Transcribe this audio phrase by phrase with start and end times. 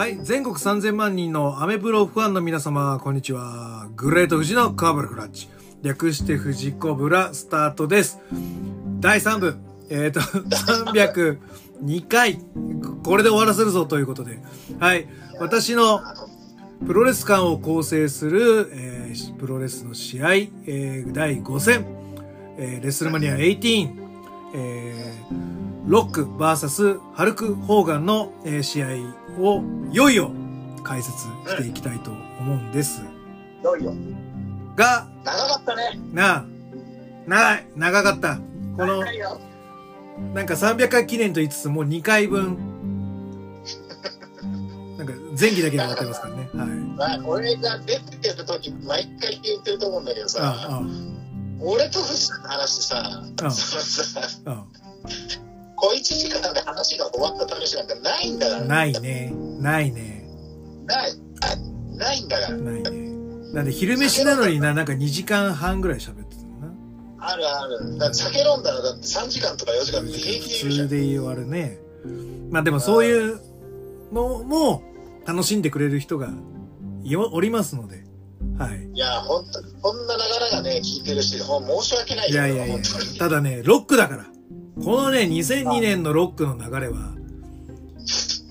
[0.00, 3.86] はい、全国3000万人のアメブロファンの皆様、こんにちは。
[3.96, 5.50] グレート富士のカーブルクラッチ。
[5.82, 8.18] 略して富士コブラスタートです。
[9.00, 9.58] 第3部、
[9.90, 10.20] えっ、と、
[11.84, 12.40] 302回、
[13.02, 14.40] これで終わらせるぞということで。
[14.78, 15.06] はい、
[15.38, 16.00] 私の
[16.86, 21.84] プロレス館を構成する、えープロレスの試合、えー第5戦、
[22.56, 23.90] えーレスルマニア18、
[24.54, 28.86] えーロック VS ハルク・ホーガンの、えー試合
[29.38, 30.30] をいよいよ
[30.82, 33.02] 解説していきたいと思うんです
[33.60, 33.92] いよいよ。
[34.76, 36.00] が、長かったね。
[36.12, 36.44] なあ、
[37.26, 38.36] 長い、長かった。
[38.76, 39.02] この
[40.34, 42.56] なんか300回記念と言いつつもう2回分、
[44.98, 46.50] なんか前期だけで終わってますからね。
[46.54, 46.68] はい。
[46.68, 50.82] まあ、俺が出てる時、毎回言ってると思うんだけどさ、あ
[51.62, 54.64] 俺と藤さんの話でさ、うんそのさ、あ、 あ
[55.80, 58.60] 小1時間で話が終わった話なんかないんだから。
[58.60, 59.32] あ、ないね。
[59.60, 60.28] ないね。
[60.86, 61.10] ない。
[61.42, 62.58] あないんだから。
[62.58, 63.10] ないね。
[63.54, 66.72] なんで昼飯なのにな、なんか2時間半ぐらい喋ってたな。
[67.18, 68.14] あるある。
[68.14, 70.54] 酒飲んだらだって3時間とか4時間って平気で。
[70.56, 71.78] 普通で終わるね。
[72.50, 73.40] まあでもそういう
[74.12, 74.82] のも
[75.26, 76.30] 楽しんでくれる人が
[77.02, 78.04] いおおりますので。
[78.58, 78.90] はい。
[78.92, 82.46] いや、本当に、こんな流れがね、聞いてるし、ほん申し訳ないよ。
[82.46, 82.78] いやいやいや。
[83.18, 84.26] ただね、ロックだから。
[84.84, 87.12] このね、2002年のロックの流れは
[88.04, 88.44] す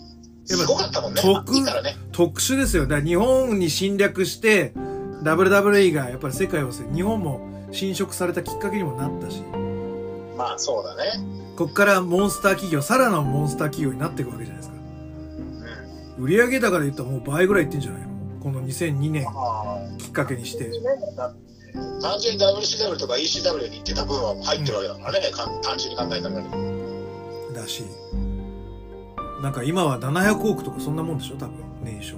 [0.66, 1.22] ごかったもんね。
[1.22, 1.96] 特いいからね。
[2.12, 2.88] 特殊ですよ。
[2.88, 4.74] だ日本に侵略して、
[5.24, 9.42] WWE がやっぱり世界を制日本も侵食されたきっかけにもなったし、
[10.38, 11.12] まあ、そうだね。
[11.56, 14.76] こっからモンスター企業、さらなるモンスター企業になっていくわけじゃないですか。
[16.18, 16.24] うん。
[16.26, 18.08] 売上高で言ったらもう倍ぐらいいってんじゃないの？
[18.42, 20.72] この2002年あきっかけにして。
[21.76, 22.02] あ。
[22.02, 26.46] 単純に WCW とか ECW に行ってた分は入ってるわけだからね、かん単純に考えたらね。
[27.54, 27.84] だし、
[29.42, 32.18] なんか今は700億とかそんなもんでしょ多分、年商。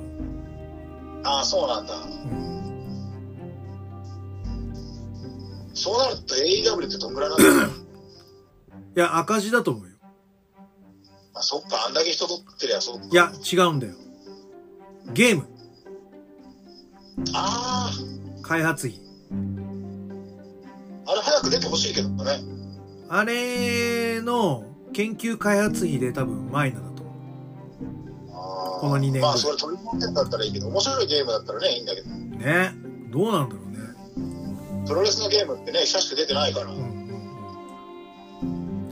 [1.23, 1.93] ああ、そうなんだ。
[1.95, 2.51] うん。
[5.73, 7.71] そうなると AEW ってどんぐらいなんだろう
[8.97, 9.91] いや、赤字だと思うよ。
[11.33, 13.05] あ、そっか、あんだけ人取ってりゃそうか。
[13.11, 13.93] いや、違うんだよ。
[15.13, 15.47] ゲーム、
[17.33, 17.91] あ
[18.41, 18.99] 開発費。
[21.05, 22.39] あ、あれ早く出てほしいけどね。
[23.09, 24.63] あれの
[24.93, 27.11] 研究開発費で多分マイナだと思
[28.31, 32.09] あーこの二年まあ、それ取り持ってんだったらいいけど、面白いゲームだったらね、いいんだけど。
[32.09, 32.13] う。
[32.37, 32.73] ね。
[33.09, 33.77] どうなんだろうね。
[34.87, 36.67] プロレスのゲームってね、久しく出てないから。
[36.67, 36.83] うんうん
[38.41, 38.45] う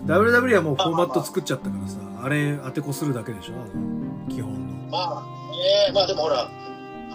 [0.04, 0.06] ん。
[0.06, 3.54] WWE はもうフォーマット作っちゃったからさ、あれ当てこするだけでしょ
[4.30, 4.90] 基本の。
[4.92, 5.26] まあ、
[5.88, 6.50] ねまあでもほら、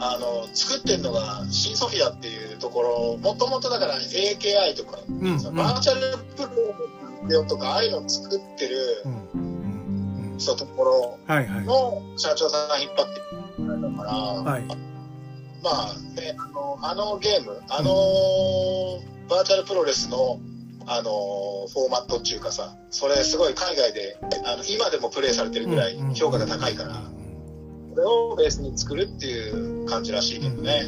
[0.00, 5.54] あの、作ってんのが、シンソフィアっていうところ、もともとだから AKI とか、うん、うん。
[5.54, 6.42] バーチャルプ
[7.32, 9.30] ロとか、ああいうの作ってるうん。
[9.34, 10.36] うん。
[10.36, 11.64] うところはいはい。
[11.64, 14.62] の社長さん引っ張ってるだから、はい。
[15.62, 20.38] まあ、ね、あの、あのゲーム、あのバーチャルプロレスの、
[20.86, 27.02] あのフォーマットっていうかさ、それすごい海外で、あの、今でもプレイされてるぐらい評価が高いから、
[27.94, 30.82] それをベースに作るっていう感じらしいけどね。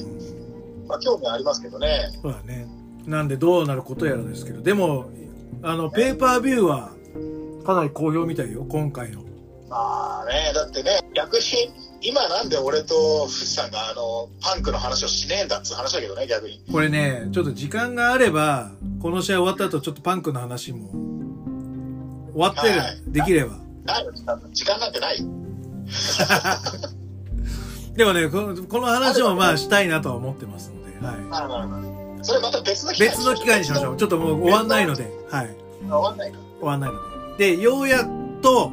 [0.89, 2.11] まあ、興味ありますけどね。
[2.21, 2.67] そうだね。
[3.07, 5.11] なんでどうなることやらですけど、でも、
[5.63, 6.91] あの、ペーパービューは
[7.65, 9.23] かなり好評みたいよ、今回の。
[9.69, 11.43] まあね、だってね、逆に、
[12.03, 16.61] 今なんで俺と藤さんがあの、パンクの話をしねえんだっていう話だけどね、逆に。
[16.71, 20.91] これね、ちょっと時間があれば、この試合終わった後ちょっとパンクの話も、
[22.33, 23.57] 終わってる、はいできれば。
[23.85, 24.03] な
[24.53, 25.19] 時間なんてない。
[27.97, 32.25] でもね、このこの話もまあしたいなとは思ってますので、はい。
[32.25, 33.97] それまた別の機会別の機会にしましょう。
[33.97, 35.57] ちょっともう終わんないので、はい。
[35.81, 37.57] 終わんないか終わんないので。
[37.57, 38.07] で、ようやっ
[38.43, 38.73] と、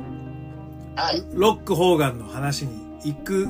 [0.96, 1.04] ら。
[1.04, 1.24] はい。
[1.34, 2.72] ロック・ホーガンの話に
[3.04, 3.50] 行くうん。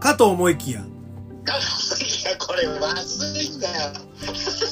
[0.00, 0.80] かと思いきや。
[0.80, 3.92] いや、これまずいんだよ。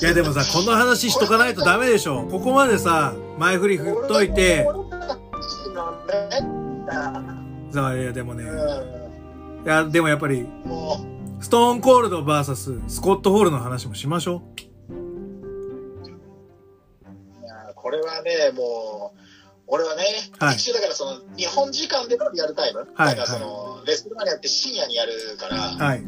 [0.01, 2.27] いやでもさ、この話しとかないとダメでしょ。
[2.31, 4.67] ここまでさ、前振り振っといて、
[7.73, 8.45] さ、いやでもね、
[9.65, 11.05] いやでもやっぱり、も
[11.41, 14.61] ストーンコールド VS スコットホールの話もしましょう、
[17.41, 19.19] いやこれはね、もう、
[19.67, 20.05] 俺はね、
[20.39, 22.87] はい一応だからその、日本時間でのリアルタイム。
[22.95, 25.79] はいだからその、レストランやって深夜にやるから、う。
[25.79, 26.03] はい。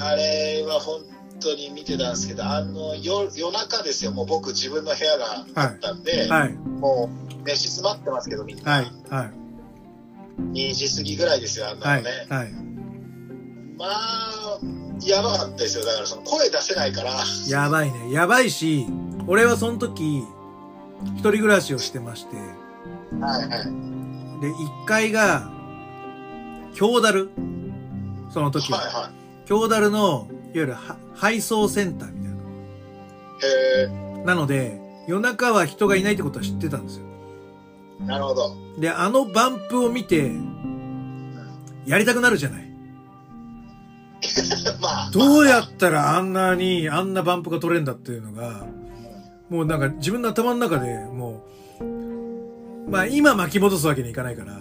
[0.00, 1.02] あれは本
[1.40, 6.52] 当に見てたんですけど、あの、夜夜中ですよ、もう僕自分の部屋があったんで、はい。
[6.54, 7.10] も
[7.42, 8.72] う、飯詰まってますけど、みんな。
[8.72, 9.45] はい。
[10.38, 10.70] はい。
[10.70, 12.02] 2時過ぎぐらいですよ、あんなはい。
[12.02, 12.26] のね。
[12.28, 12.52] はい。
[13.78, 14.58] まあ、
[15.04, 15.84] やばかったですよ。
[15.84, 17.12] だからその声出せないから。
[17.48, 18.12] やばいね。
[18.12, 18.86] やばいし、
[19.26, 20.22] 俺はその時、
[21.14, 23.48] 一人暮らしをしてまして、はいはい。
[24.40, 25.50] で、1階が
[26.74, 27.30] 京ダル
[28.30, 28.78] その時は。
[28.78, 29.10] はいは
[29.46, 32.36] 京ダルの、いわゆるは配送センターみたいい。
[33.84, 33.86] へ
[34.24, 34.34] な。
[34.34, 37.06] なので、夜中は人がいないってことは知ってたんですよ。
[38.00, 38.56] え、なるほど。
[38.78, 40.32] で、あのバンプを見て、
[41.86, 42.66] やりたくなるじゃない。
[44.80, 45.10] まあ。
[45.12, 48.66] どうやまったらあんなに、あんなバンプが取れんだっていうのが、
[49.48, 51.44] もうなんか自分の頭の中でも
[51.80, 54.60] う、まあ今巻き戻すわけにいかないから。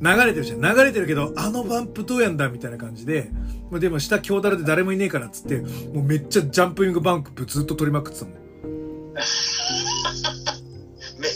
[0.00, 0.60] 流れてるじゃん。
[0.60, 3.30] 流れてるけど、あのバンプどうやんだみたいな感じで、
[3.70, 8.34] まあでも下強ダルで誰もいねえからっつって、もうめっちゃジャンピングバンプずっと取りまくってたもん。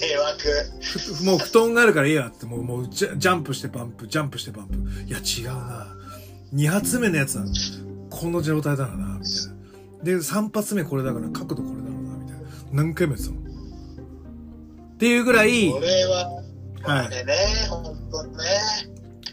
[0.01, 1.21] 迷惑。
[1.21, 4.75] ふ もう布団があるからいいやって、もう、もうジャンプしてバンプ、ジャンプしてバンプ。
[5.07, 5.97] いや違うな。
[6.55, 7.45] 2発目のやつは、
[8.11, 9.23] この状態だろうな、みたい
[9.99, 10.05] な。
[10.05, 12.47] で、3発目これだから角度これだろうな、みたいな。
[12.73, 13.45] 何回もやってたもん。
[13.45, 16.43] っていうぐらい、これは、
[16.83, 17.35] はいね、
[17.69, 18.45] ほんとね。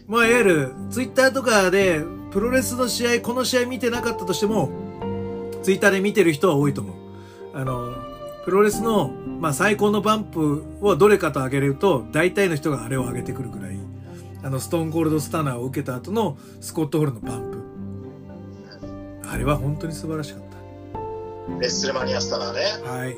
[0.06, 4.70] まあ、いわゆる、ツイッターとかで、プロレスの試合、この試合見てなかったとしても、
[5.62, 6.94] ツイッターで見てる人は多いと思う。
[7.54, 7.85] あの、
[8.46, 13.76] プロレスの、まあ、最高のバンプをどれかと挙げると、大体の人があれを上げてくるぐらい、
[14.42, 17.50] あの、ストーンコールドスタナーを受けた後のスコットホールのバン
[19.20, 19.28] プ。
[19.28, 20.46] あれは本当に素晴らしかっ
[21.60, 22.60] レッスルマニアスタナーね。
[22.84, 22.90] た。
[22.90, 23.16] はい。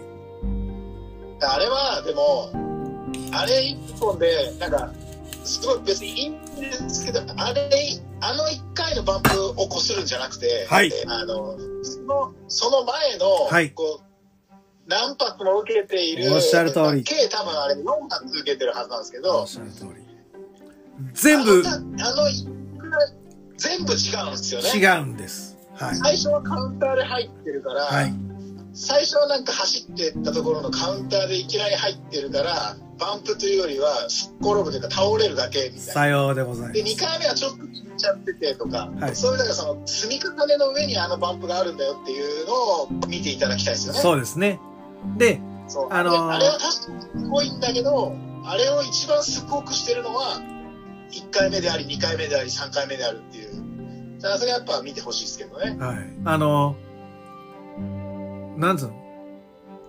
[1.43, 2.51] あれは、でも、
[3.33, 4.93] あれ一本で、なんか、
[5.45, 7.71] すごい別にいいんですけど、あれ、
[8.21, 14.08] あの一回のバンプをこするんじゃなくて、はいあの、その、その前の、はいこう、
[14.89, 19.91] 何発も受けている、おっしゃる通り計多分あれ4発受けてるはずなんですけおどっ、しゃる通り。
[21.13, 21.89] 全部あの、
[23.57, 24.71] 全部違うんですよね。
[24.75, 25.59] 違うんです。
[25.75, 25.97] はい。
[25.97, 28.15] 最初はカウンターで入ってるから、はい。
[28.73, 35.93] 最初はなんか走ってったところのカウンターでいきなり入ってるから、バンプというよりは、すっ転ぶというか倒れるだけみたいな。
[35.93, 36.95] さようでございで、ます。
[36.95, 44.01] 2回目はちょっと切っちゃっててとか、はいそういうなんかその積み重ねの上にあのバンプがあるんだよっていうのを見ていただきたいですよね。
[44.01, 44.59] そうですね。
[45.17, 45.41] で、
[45.91, 48.15] あのーあれは確かにすごいんだけど、
[48.45, 50.41] あれを一番すごくしてるのは、
[51.11, 54.21] 1回目であり、2回目であり、3回目であるっていう。
[54.21, 55.77] だからそれやっぱ見てほしいですけどね。
[55.79, 55.97] はい。
[56.25, 56.77] あの、
[58.57, 58.89] なんつう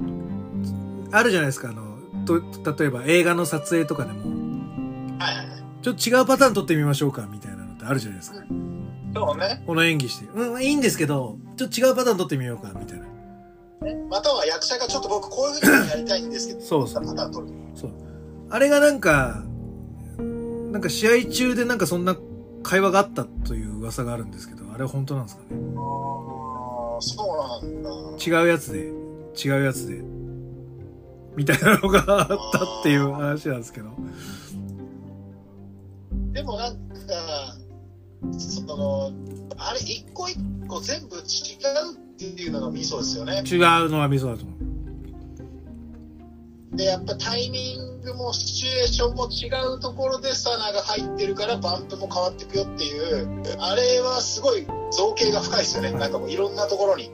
[0.02, 1.10] の？
[1.12, 2.42] あるじゃないですか、あの、と、
[2.80, 4.20] 例えば映画の撮影とかでも、
[5.18, 5.64] はいはいはい。
[5.82, 8.42] ちょっと違うパターン撮ってみましょうか、みたいなのってあるじゃないですか。
[9.16, 9.64] そうね。
[9.66, 10.26] この演技して。
[10.26, 13.06] うん、いいんですけど、ちょっと違うパターン撮ってみようか、みたいな。
[14.10, 17.54] または役者がちょっと僕こういう風にやりたいんですけど、そうそうパターン取る。
[17.76, 17.92] そう。
[18.50, 19.44] あれがなんか、
[20.72, 22.18] なんか試合中でなんかそんな
[22.64, 25.50] 会話があったという噂があるんですけど、あれは本当なんですかね？
[25.78, 27.90] ああ、そうなんだ。
[28.26, 28.92] 違うやつで、
[29.44, 30.02] 違うやつで、
[31.36, 33.90] みたいなのがあったっていう話なんですけど。
[36.34, 36.89] でもなんか、
[38.38, 39.12] その、
[39.58, 40.38] あれ一個一
[40.68, 41.24] 個全部違う
[41.94, 43.44] っていうのがミソですよね。
[43.46, 44.60] 違うのはミソだと思う。
[46.78, 53.28] で、やっぱタイミングもシチュエーションも違うところでスタナが入ってるからバンプも変わっていくよっていう、
[53.60, 55.92] あれはすごい造形が深いですよね。
[55.92, 57.12] はいなんかもういろんなところに。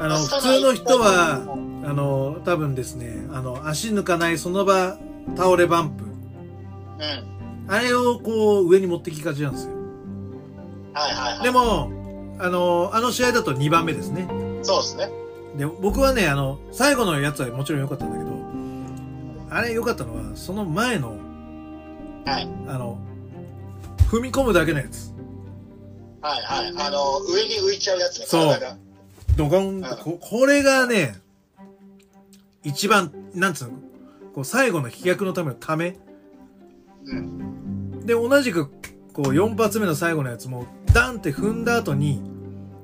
[0.00, 1.42] あの、普通の人は、
[1.84, 4.98] あの、多分ですね、あの、足抜かないその場
[5.36, 6.04] 倒れバンプ。
[6.04, 7.33] うん。
[7.68, 9.72] あれをこう上に持ってきがちなんですよ。
[10.92, 11.42] はいはいはい。
[11.42, 11.90] でも、
[12.38, 14.28] あの、あの試合だと2番目ですね。
[14.62, 15.10] そうですね。
[15.56, 18.30] で、僕はね、あの、最後のやつはもちろん良かったんだけど、
[19.50, 21.16] あれ良かったのは、その前の、
[22.26, 22.48] はい。
[22.66, 22.98] あの、
[24.10, 25.12] 踏み込むだけのやつ。
[26.20, 26.74] はいはい。
[26.76, 28.58] あの、上に浮いちゃうやつね、そう。
[29.36, 31.14] ドコンこ、これがね、
[32.62, 33.74] 一番、なんつうの、
[34.34, 35.96] こう最後の飛躍のためのため。
[37.04, 37.43] うん。
[38.04, 38.66] で、同じく、
[39.12, 42.22] こう4発目の最後のやつも、ダンって踏んだ後に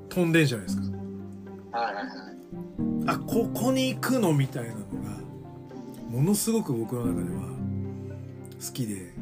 [0.09, 0.97] 飛んでんじゃないですか。
[1.79, 2.11] はいはいはい。
[3.07, 4.85] あ、ここに行くのみたいなのが、
[6.09, 7.41] ものすごく僕の中では
[8.65, 9.13] 好きで、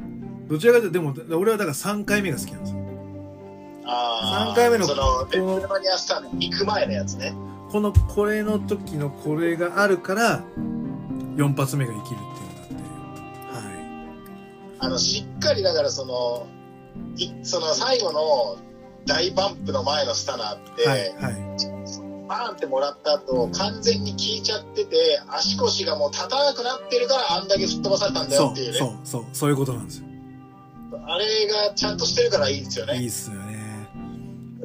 [0.48, 2.80] どちらかというと、でも、俺はだから3回目が好きなんですよ。
[3.84, 7.34] あー三回目のその、マニアスターの行く前のやつね。
[7.70, 10.42] この、これの時のこれがあるから、
[11.36, 12.20] 4発目が生きる
[14.80, 16.46] あの、しっかりだからその、
[17.16, 18.58] いその最後の
[19.06, 21.50] 大バンプの前のスタナーって、はい、はい。
[22.28, 28.78] バーンってもらった後、完全に効いちゃってて、足腰がもう立たなくなってるから、あんだけ吹っ飛ばされたんだよっていうね。
[28.78, 30.06] そう、そう、そういうことなんですよ。
[31.06, 32.98] あれがちゃんとしてるからいいですよね。
[32.98, 33.60] いいっすよね。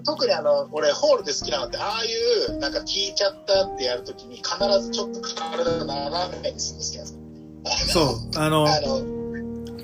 [0.06, 2.08] 特にあの、俺、ホールで好きなのって、ああい
[2.50, 4.46] う、なんか効いちゃったってやるときに、必
[4.82, 7.06] ずちょっと体を斜めにするんですよ。
[7.88, 9.15] そう、あの、あの、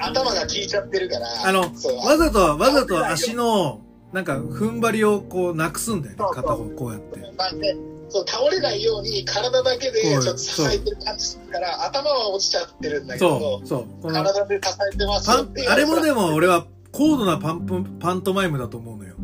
[0.02, 1.28] 頭が効いちゃってるから。
[1.46, 3.82] あの、わざと、わざと足の、
[4.12, 6.18] なんか、踏ん張りをこう、なくすんだよね。
[6.20, 7.20] そうそう片方、こうやって。
[7.38, 7.76] まあね
[8.12, 13.68] そう倒れないように体だけでちょっと支えてる感じするから、頭は落ちちゃってるんだけどそ、う、
[14.02, 14.12] そう。
[14.12, 19.16] 体で支えてますあれもでも俺は、高度なパンプ、パントマイムだと思うのよ。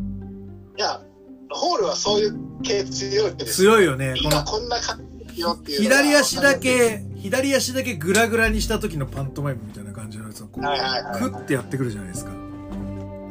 [0.78, 1.02] いや、
[1.50, 3.56] ホールはそういう系強いです。
[3.56, 4.14] 強いよね。
[4.22, 5.04] 今こんな感
[5.34, 5.82] じよっていう。
[5.82, 12.30] 左足だけ、左足だけグラグラにした時のパントマイムみたいな感じのやつをこう、はいはいはいクッてやってくるじゃないですか。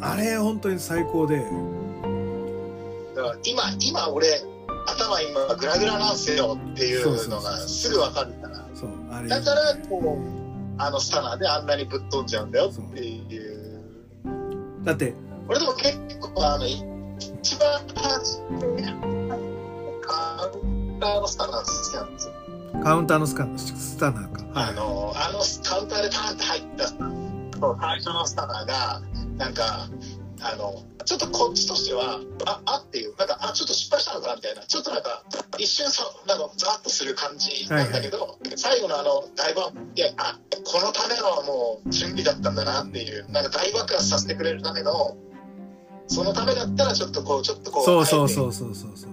[0.02, 1.38] あれ、本当に最高で。
[1.38, 4.28] だから今、今俺、
[4.86, 8.68] 頭今グラグラなんすよっていうのがすぐわかるから。
[8.76, 9.30] そう、あれ。
[9.30, 13.84] だから、こう、あのスタナーであんなにぶっ飛んじゃうんだよっていう。
[14.84, 15.16] だって、
[15.48, 18.42] 俺でも結構、あの、一番初
[18.76, 18.84] め、
[20.02, 22.34] カウンターのスタナー好きなんですよ。
[22.84, 24.44] カウンターのスカスタナーか。
[24.54, 26.88] あの、あのカウンターでパーンって入った
[27.60, 29.02] そう最初のスタナーが、
[29.38, 29.90] なんか、
[30.42, 35.24] あの、ちょっとこっちとしては、あ、あっていう、なんか、あ、ちょっと失敗したのかなみたいな、ちょっとなんか、
[35.58, 45.18] 一瞬さ、なんか、ざわっとする感じなんだけど、最後のあの、大爆で、あ、このためのもう準備だったんだなっていう、なんか大爆発させてくれるための、
[46.08, 48.30] そのためだったらちょっとこう、ちょっとこう、そうそうう。
[48.30, 49.12] そうそうそうそう。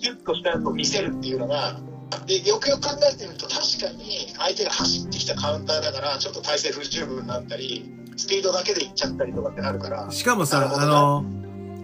[0.00, 1.80] シュッとしたやつを見せるっていうのが、
[2.26, 11.24] で、よくよく考えてみると、確かに相手が走ってきたカウンターだから、ちょっと体勢不十分になったり、スピードだけでいっちゃったりとかってなるから、しかもさ、なるほどあの、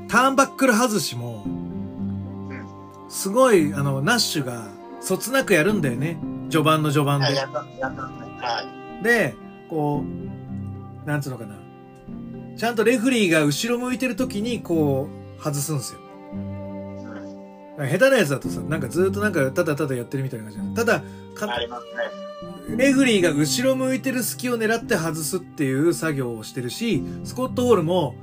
[0.08, 1.44] ターンバックル外しも、
[3.08, 4.68] すごい、あの、ナッシュが、
[5.00, 6.18] そつなくやるんだよね。
[6.50, 7.26] 序盤の序盤で。
[9.02, 9.34] で、
[9.68, 10.02] こ
[11.04, 11.56] う、なんつうのかな。
[12.56, 16.00] ちゃんとレフリーが後ろ向いてる時に、こう、外すんですよ。
[17.78, 21.02] 下手なやつだとさ、なんかずっとなんかただただやってるみたいな感じただ、
[21.34, 22.76] かありますね。
[22.76, 28.14] レフリーが後ろ向いてる隙を狙って外すっていう作業をしてるし、スコット・ホールも、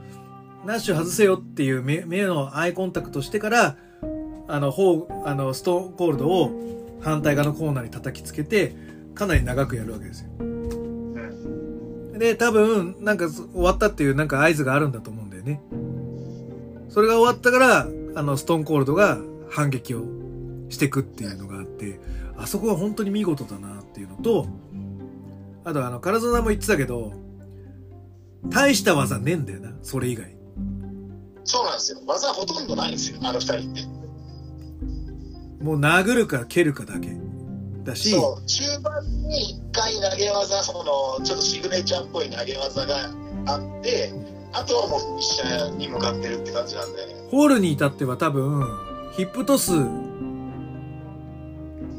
[0.66, 3.76] ナッシュ外せよっていう目目のアイコンタクトしてから、
[4.48, 8.76] あの、ほう、あの、ストーンコールドを反対側のコーナーに叩きつけて、
[9.16, 10.30] かなり長くやるわけですよ。
[10.40, 12.20] うん。
[12.20, 15.62] で、多分、なんか終わったっていうなんか合図があるんだと思うんだよね。
[16.90, 20.04] それが終わったから、あの、ストーンコールドが反撃を
[20.70, 22.00] していくっていうのがあって、
[22.38, 24.48] あそこは本当に見事だなっていうのと、
[25.66, 27.14] あとあの、カラゾナも言ってたけど、
[28.46, 30.36] 大した技ねえんだよな、それ以外。
[31.44, 32.00] そうなんですよ。
[32.06, 34.00] 技ほとんどないんですよ、あの二人って。
[35.64, 37.18] もう殴るか蹴るかだけ。
[37.84, 43.10] だし、そう、中盤に一回投げ技、その、ちょっとシグネチャーっぽい投げ技が
[43.48, 44.14] あって、
[44.54, 48.89] あとはもうフィニッシャーに向かってるって感じなんで、ホールに至っては多分、
[49.20, 49.74] ヒップトス、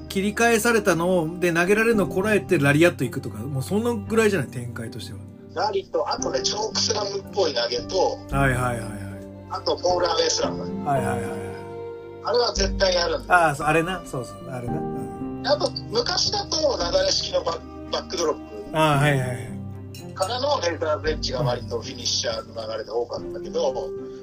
[0.08, 5.18] 切り返されたので投げられるのをこらえてラリアット行くとか、もうそんなぐらいじゃない、展開としては。
[5.52, 8.90] ラリと、あとね、チョークスラムっぽい投げと、はいはいはいはい。
[9.50, 10.62] あとポールアウェイスラム。
[10.82, 11.30] はいはいはいはい。
[12.24, 13.30] あれは絶対やるんで。
[13.30, 14.72] ああ、あれな、そうそう、あれな。
[14.72, 18.36] うんあと、昔だと、なだれ式のバッバックドロッ
[18.72, 19.50] ああ、はいはいはい。
[20.08, 23.74] プからのレーザーブレッジが割とフィニッシャーの流れで多かったけど、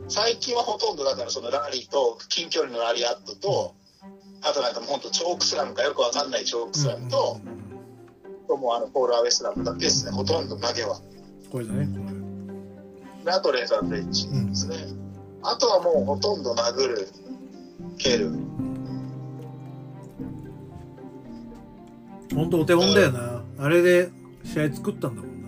[0.08, 3.76] 最近はほとんどだからそのラリーと近距離のラリアットと、
[4.42, 7.40] あとなんかもうほんとチョークスラムかよくわかんないチョークスラムと、
[8.48, 11.00] もうあのポールアウェイスラムだけですね、ほとんど投げは。
[11.52, 11.88] これだね。
[13.26, 14.78] であとレーザーブレッジですね。
[15.44, 17.10] あとはもうほとんど殴る、
[17.98, 18.32] 蹴る。
[22.34, 23.44] ほんとお手本だよな。
[23.60, 24.10] あれで
[24.44, 25.48] 試合作ったんだもんな。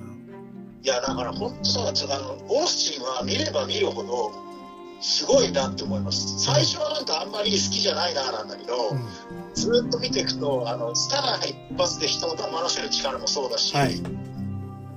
[0.82, 2.14] いや、だから本当そうなんですよ。
[2.14, 4.32] あの、オースティンは見れば見るほど、
[5.02, 6.40] すごいなって思います。
[6.40, 9.00] 最初はなんかあんまり好きじゃないななんだけど、うん。
[9.54, 13.96] ずっと見ていくと、あの、スタナー一発で人を騙らせる力もそうだし、はい。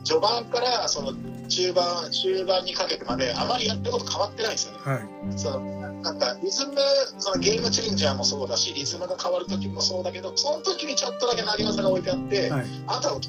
[0.04, 1.12] 序盤からその
[1.48, 4.78] 中盤、中盤にかけてまであまりやってること変わってないんですよね。
[4.84, 5.38] はい。
[5.38, 6.74] そのなんかリズム、
[7.18, 12.64] そのゲームチェンジャーもそうだし、リズムが変わる時もそうだけど、その時にちょっとだけ投げ技が置いてあって、はい。
[12.88, 13.20] あとは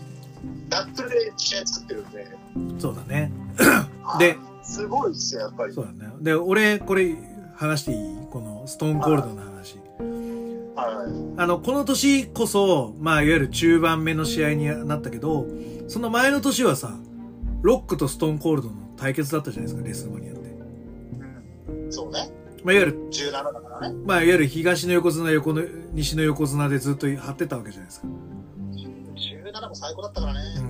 [0.70, 2.28] ナックルで試合作ってるんで、
[2.80, 3.32] そうだね。
[4.18, 5.74] で、すごいですよ、やっぱり。
[5.74, 6.14] そうだね。
[6.22, 7.16] で、俺、これ
[7.56, 7.98] 話していい？
[8.32, 9.78] このストーンコールドの話。
[10.76, 11.42] はい。
[11.42, 15.46] あの、この年こそ、まあ、いわゆる中盤目の試合になったけど、
[15.88, 16.98] その前の年はさ、
[17.62, 20.42] ロックとストーンコールドの対決だったじゃないですか、レスマニアって。
[21.90, 22.32] そうね。
[22.64, 23.98] まあ、いわゆる、17だからね。
[24.06, 25.62] まあ、いわゆる東の横綱、横の、
[25.94, 28.08] 西の横綱でずっと張ってたわけじゃないですか。
[28.72, 30.40] 17も最高だったからね。
[30.58, 30.62] う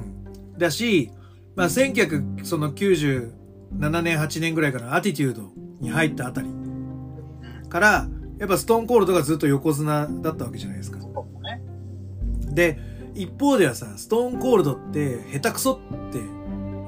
[0.56, 0.58] ん。
[0.58, 1.12] だし、
[1.56, 1.70] まあ、
[3.80, 6.50] 1997年、8年ぐらいからアティテュードに入ったあたり
[7.70, 8.08] から、
[8.40, 11.00] やっぱストーンコールドがずっと横綱だったわけじゃないですか。
[12.54, 12.80] で、
[13.16, 16.20] 一方ではさ、ストーンコールドって下手くそって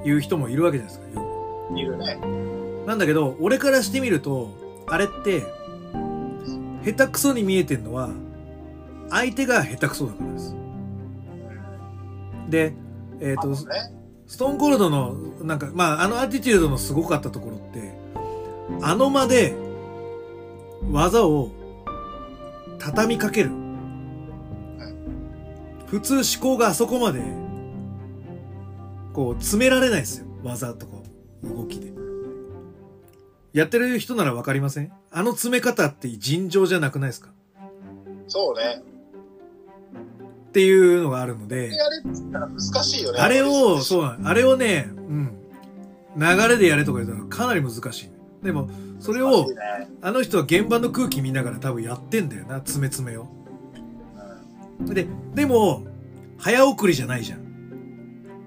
[0.08, 1.22] いう人もいるわけじゃないですか。
[1.76, 2.20] いるね。
[2.86, 5.44] なんだけど、俺からしてみると、あれって、
[6.84, 8.12] 下手くそに見えてんのは、
[9.10, 10.56] 相手が下手くそだからです。
[12.50, 12.74] で、
[13.20, 13.56] えっ、と、ね。
[14.28, 15.14] ストーンコールドの、
[15.44, 17.94] なんか、まあ、あのアティチュードのすごかったところって、
[18.82, 19.54] あの間で、
[20.92, 21.52] 技を、
[22.80, 23.52] 畳みかける。
[25.88, 27.22] 普通思考があそこまで、
[29.14, 30.26] こう、詰められないですよ。
[30.44, 30.94] 技とか、
[31.44, 31.94] 動きで。
[33.54, 34.92] やってる人ならわかりません？
[35.12, 37.30] あの詰め方って尋常じゃなくないですか？
[38.28, 38.84] そうね。
[40.56, 43.20] っていうのがあるので、やれって言ったら難しいよね。
[43.20, 43.82] あれを、う。
[43.82, 45.38] そうなのあれをね、うん。
[46.16, 48.10] 流れでやれとか言ったらかなり難しい。
[48.42, 48.70] でも、
[49.02, 49.62] それを難しい、ね
[50.02, 53.28] あの人は現場の空気見ながら多分やってんだよな、詰め詰めを。
[54.80, 55.84] で、でも、
[56.38, 57.42] 早送りじゃないじゃん。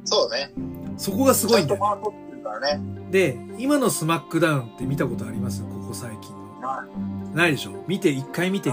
[0.07, 0.51] そうね。
[0.97, 2.81] そこがすごいんだよ、ちゃんと回ってるからね。
[3.11, 5.63] で、今のスマックダウンって見たことあります？
[5.63, 7.35] ここ最近の。
[7.35, 7.85] ないでしょ？
[7.87, 8.73] 見て、一回見て。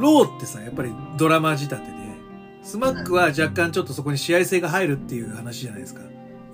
[0.00, 1.92] ローってさ、やっぱりドラマ仕立てで、
[2.62, 6.02] スマックは若干ちょっとそこに試合性が入るっていう話じゃないですか。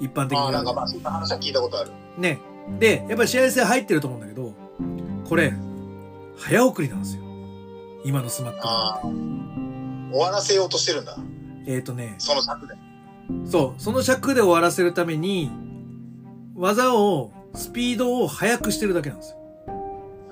[0.00, 0.52] 一般的にああ、は。
[0.52, 1.90] なんかまあ、そんな話は聞いたことある。
[2.18, 2.38] ね。
[2.78, 4.54] で、やっぱり試合性入ってると思うんだけど、
[5.28, 5.52] これ、
[6.36, 7.22] 早送りなんですよ。
[8.04, 9.00] 今のスマックダウンあ
[10.10, 10.12] あ。
[10.12, 11.16] 終わらせようとしてるんだ。
[11.66, 12.74] えっ、とね、その尺で。
[13.46, 15.50] そう、その尺で終わらせるために、
[16.54, 19.38] 技を、スピードを速くしてるだけなんですよ。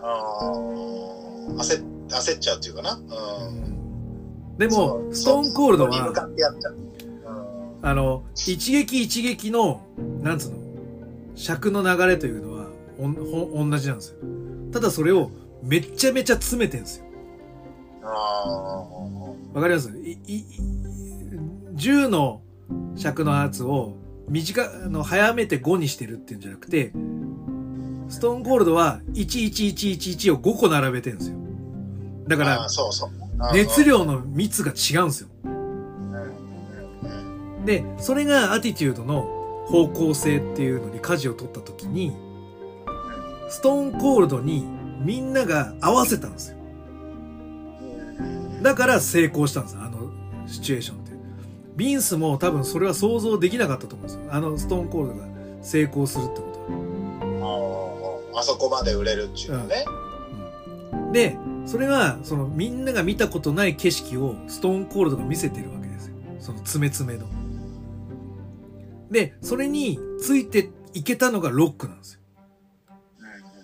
[0.03, 1.63] ああ。
[1.63, 2.95] 焦っ、焦っちゃうっていうかな。
[2.95, 4.59] うん。
[4.59, 6.13] でそも、うストーンコールドは。
[7.83, 9.83] あの、一撃一撃の、
[10.23, 10.57] なんつうの、
[11.35, 12.69] 尺の流れというのは、
[12.99, 14.17] おん、ほ、同じなんですよ。
[14.73, 15.31] ただそれを、
[15.63, 17.05] めっちゃめちゃ詰めてんですよ。
[19.55, 19.91] わかります？
[19.91, 20.45] い、い、い
[21.75, 22.43] 10の
[22.97, 23.95] 尺のやつを
[24.29, 26.93] 短あの、早めて5にしてるっていうんじゃなくて、
[28.09, 31.37] ストーンコールドは11111を5個並べてるんですよ。
[32.27, 33.11] だかあらあ、、そうそう。
[33.53, 35.29] 熱量の密が違うんですよ。
[35.45, 36.23] うんうん
[37.59, 39.23] うんで、それがアティチュードの
[39.67, 42.13] 方向性っていうのに舵を取った時に、
[43.49, 44.67] ストーンコールドに
[45.01, 46.59] みんなが合わせたんですよ。
[48.63, 50.11] だから成功したんですよ、あの
[50.47, 51.13] シチュエーションって。
[51.77, 54.23] ビンスも多分それは想像できなかったと思うんですよ。
[54.31, 55.27] あのストーンコールドが
[55.63, 56.59] 成功するってこと
[57.45, 58.41] は。
[58.41, 59.85] あそこまで売れるっていうのね。
[61.13, 66.15] で、それが、そのみんなが見たことない景色をストーンコールドが見せてるわけですよ。
[66.41, 67.27] その詰め詰めの。
[69.11, 72.21] で、それについていけたのがロックなんですよ。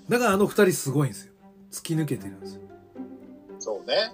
[0.09, 1.33] だからあの二人すごいんですよ。
[1.71, 2.63] 突き抜けてるんですよ。
[3.59, 4.13] そうね。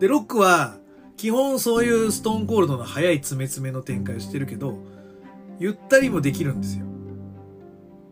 [0.00, 0.78] で、ロックは、
[1.16, 4.78] 基本そういうストーンコールドの速い詰め詰めの展開をしてるけど、
[5.58, 6.84] ゆったりもできるんですよ。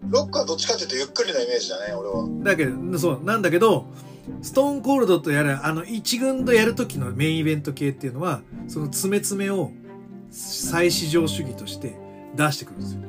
[0.09, 2.29] ロックはどっちかっていうとゆっくりなイメージだね、俺は。
[2.43, 3.87] だけど、そう、なんだけど、
[4.43, 9.71] ストーンコールドとやる、あの、一軍とやるときのメインイベント系っていうのは、その詰め詰めを
[10.31, 11.97] 再市場主義として
[12.37, 13.01] 出してくるんですよ。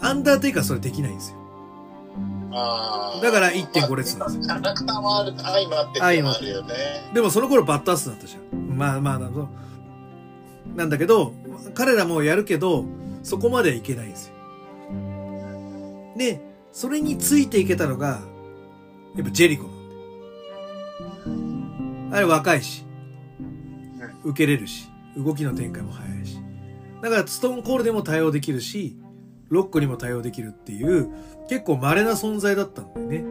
[0.00, 1.38] アンダーテイカーはそれできないんですよ。
[2.52, 3.20] ああ。
[3.20, 6.74] だから1.5列なんですキャラクターもある、相まってるよね。
[7.14, 8.76] でもその頃バッタースだったじゃん。
[8.76, 9.48] まあまあなの。
[10.76, 11.34] なんだけど、
[11.74, 12.84] 彼らもやるけど、
[13.22, 14.34] そこまではいけないんですよ。
[16.16, 16.40] で、
[16.72, 18.20] それについていけたのが、
[19.18, 19.70] やっぱジェリコな
[21.32, 22.16] んで。
[22.16, 22.84] あれ若いし、
[24.24, 26.38] 受けれるし、動きの展開も早いし。
[27.02, 28.96] だからストーンコールでも対応できるし、
[29.48, 31.10] ロックにも対応できるっていう、
[31.48, 33.24] 結構稀な存在だったんだよね。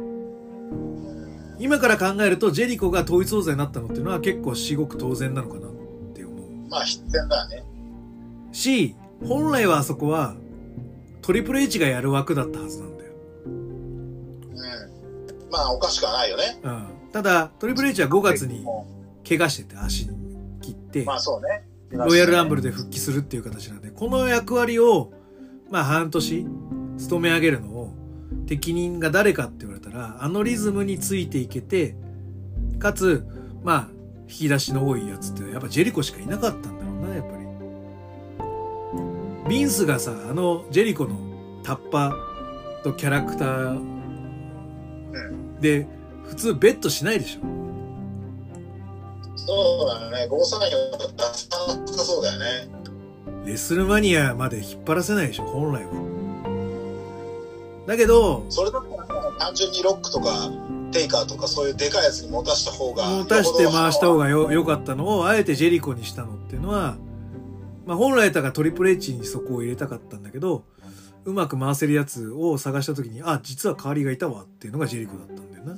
[1.60, 5.72] 今から考えるとジェリコが統一王座になったのっていうのは結構至極当然なのかなっ
[6.14, 6.70] て思う。
[6.70, 7.64] まあ必然だね。
[8.52, 8.96] し、
[9.26, 10.36] 本来はあそこは
[11.22, 13.12] トリプル H がやる枠だったはずなんだよ。
[13.46, 14.97] うん。
[15.52, 16.60] まあおかしくはないよね。
[16.64, 16.88] うん。
[17.12, 18.66] ただ、トリプル H は5月に
[19.28, 20.10] 怪我してて足
[20.62, 21.68] 切って、まあそうね。
[21.90, 25.14] ロイヤルランブルで復帰するっていう形なんで、この役割を、
[25.70, 26.46] まあ半年
[26.98, 27.94] 務め上げるのを
[28.48, 31.96] 適任が誰かって言われたら、あのリズムについていけて、
[32.80, 33.26] かつ、
[33.64, 33.88] まあ、
[34.30, 37.48] 引き出しの多いやつってやっぱジェリコしかいなかったんだろうな、やっぱり。
[39.50, 41.16] ビンスがさ、あのジェリコの
[41.64, 42.14] タッパ
[42.84, 43.97] とキャラクター
[45.62, 45.88] で、
[46.28, 47.42] 普通ベットしないでしょ。
[49.36, 50.28] そうだね。
[50.30, 52.70] 534出さなさそうだよね。
[53.46, 55.92] レスルマニアまで引っ張らせないでしょ、本来は。
[57.88, 60.52] だけど、それだったら単純にロックとか
[60.92, 63.08] テイカーとかそういうでかいやつに持たした方が。
[63.08, 66.98] 持たして回した方がよ、良かったのを、あえてジェリコにしたのっていうのは、
[67.86, 70.66] まあ本来だったらトリプル H にそこを入れたかったんだけど、
[71.28, 75.78] うまく回せるやつを探した時に、あ、実は代わりがいたわっていうのがジェリコだったんだよな。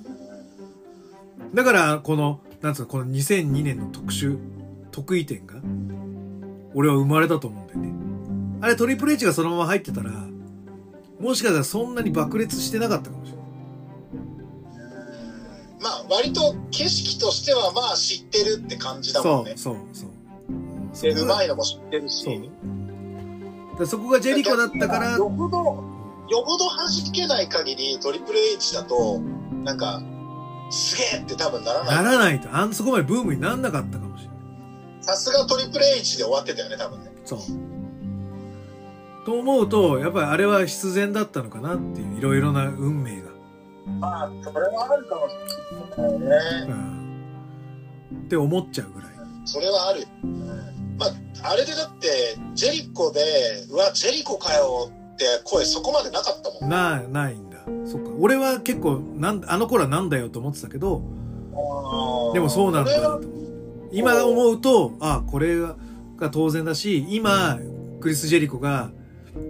[1.56, 4.38] だから、この、なんつうの、この2002年の特殊、
[4.92, 5.56] 得意点が、
[6.76, 7.92] 俺は生まれたと思うんだよね。
[8.62, 10.12] あれトリプル H がそのまま入ってたら、
[11.20, 13.46] もしかしたらそんなに爆裂してなかったかもしれない。
[15.82, 19.54] まあ割と景色としてはまあ知ってるって感じだもんね。
[19.56, 20.10] そう、そう、
[20.94, 21.24] そで、う。
[21.24, 22.24] うまいのも知ってるし。
[22.24, 22.79] そう。
[23.80, 25.58] でそこがジェリコだったから、よほど、
[26.30, 29.20] よほど弾けない限りトリプル H だと、
[29.63, 30.02] なんか、
[30.70, 32.04] すげえって多分ならなない。
[32.04, 34.38] らないと、あんそこまでブームになんなかったかもしれない。
[35.02, 37.12] さすがトリプル H で終わってたよね、多分ね。
[37.24, 37.39] そう。
[39.26, 43.30] と思うと、やっぱりあれは必然だったのかなっていう、いろいろな運命が。
[44.00, 45.36] まあ、それはあるかもし
[45.98, 46.74] れないね。
[48.12, 48.24] うん。
[48.26, 49.10] って思っちゃうぐらい。
[49.46, 50.06] それはある。
[50.24, 50.58] まあ、
[51.43, 53.21] あれでだって、ジェリコで、
[53.69, 56.69] うわ、ジェリコかよって声そこまでなかったもん。
[56.69, 57.60] な、ないんだ。
[57.86, 58.10] そっか。
[58.19, 61.02] 俺は結構、なん、あの頃はなんだよと思ってたけど、
[62.34, 63.19] でもそうなんだ。
[63.91, 65.75] 今思うと、あ、これが
[66.19, 67.60] が当然だし、今、
[68.02, 68.91] クリス・ジェリコが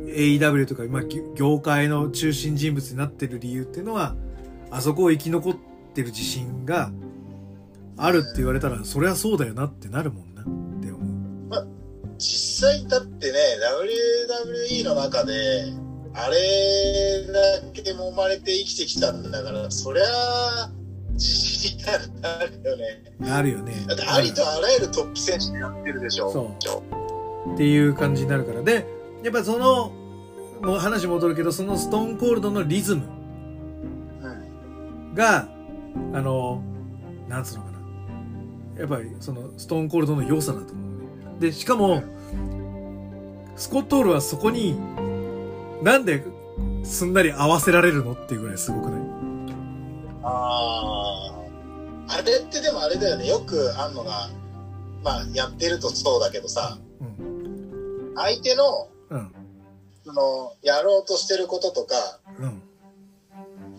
[0.08, 1.02] AEW とか、今、
[1.36, 4.16] 業界の中心人物になってる理由っていうのは、
[4.72, 5.56] あそこを生き残っ
[5.94, 6.92] てる自信が
[7.98, 10.44] あるって言われたら、そりゃそうだよなってなるもんな。
[12.20, 13.40] 実際だってね、
[14.78, 15.74] WWE の中で、
[16.14, 20.72] あれだけ揉まれて生きてきたんだから、そりゃあ、
[21.14, 21.98] 自信にな
[22.46, 23.32] るよね。
[23.32, 23.74] あるよね。
[23.88, 26.32] だってありとあらゆるトップ選手でやってるでしょ。
[26.32, 28.64] そうっていう感じになるから。
[28.64, 28.86] で、
[29.24, 29.92] やっぱその、
[30.62, 33.04] もう話戻るけど、そのストーンコールドのリズム
[34.22, 35.14] うん。
[35.14, 35.48] が、
[36.14, 36.62] あの、
[37.30, 37.80] なんつうのかな。
[38.80, 40.89] やっぱりそのストーンコールドの良さだと思うね。
[41.40, 42.04] で、しかも、
[43.56, 44.78] スコットールはそこに、
[45.84, 46.24] なんで
[46.84, 49.02] すんなり合わせられるのっていうぐらいすごくない？
[50.24, 51.32] あ
[52.08, 52.16] あ。
[52.18, 53.28] あれってでもあれだよね。
[53.28, 54.30] よくあんのが、
[55.04, 58.14] まあ、やってるとそうだけどさ、うん。
[58.16, 59.32] 相手の、うん。
[60.06, 62.62] その、やろうとしてることとか、うん。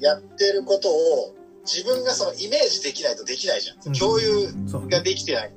[0.01, 3.93] やってることを、自分がそのイメージできないとできないじゃん。
[3.93, 4.49] 共有
[4.89, 5.53] ができてない。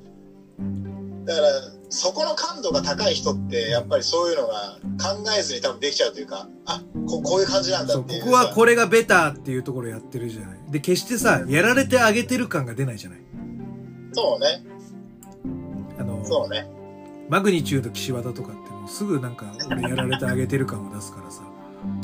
[1.24, 1.48] だから、
[1.94, 8.24] そこの感度が高い人って、やっぱりそういうのが考えずに多分できちゃうというか、あ、ここういう感じなんだっていう。
[8.24, 10.58] ここはこれがベターっていうところやってるじゃない。
[10.70, 13.20] で、決してさ、やられてあげてる感が出ないじゃない。
[14.12, 14.64] そうね。
[15.96, 16.68] あの、そうね。
[17.28, 21.42] マグニチュード岸和田とかってもうすぐなんか俺やられてあげてる感を出すからさ、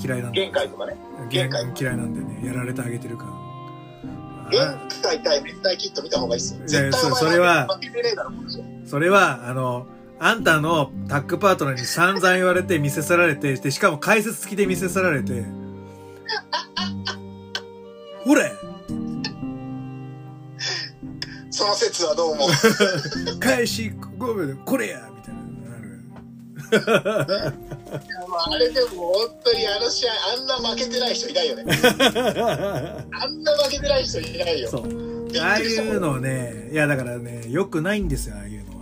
[0.01, 0.97] 嫌いなんだよ限界とかね。
[1.31, 2.47] 限限界嫌いなんだよね。
[2.47, 3.27] やられてあげてる感。
[4.53, 6.61] 限あ界対滅体キット見た方がいいっすよ。
[6.61, 8.31] 絶対そそれは負けてねえだろ、
[8.91, 9.87] それは、あの、
[10.19, 15.45] あんたのタッグパートナーに散々言われて見せ去られて、で、しかも解説付きで見せ去られて、
[18.25, 18.53] ほれ
[21.51, 22.49] その説はどうも。
[23.39, 25.61] 返し5秒でこれやみたいなの
[26.89, 27.55] なる。
[28.51, 31.65] あれでも本当にあの試合、あんな負けてない人いないよね。
[31.73, 34.69] あんな負けてない人いないよ。
[34.69, 34.83] そう。
[35.41, 38.80] ああいうのをね、いやだからね、良くないんですよ、ああいうの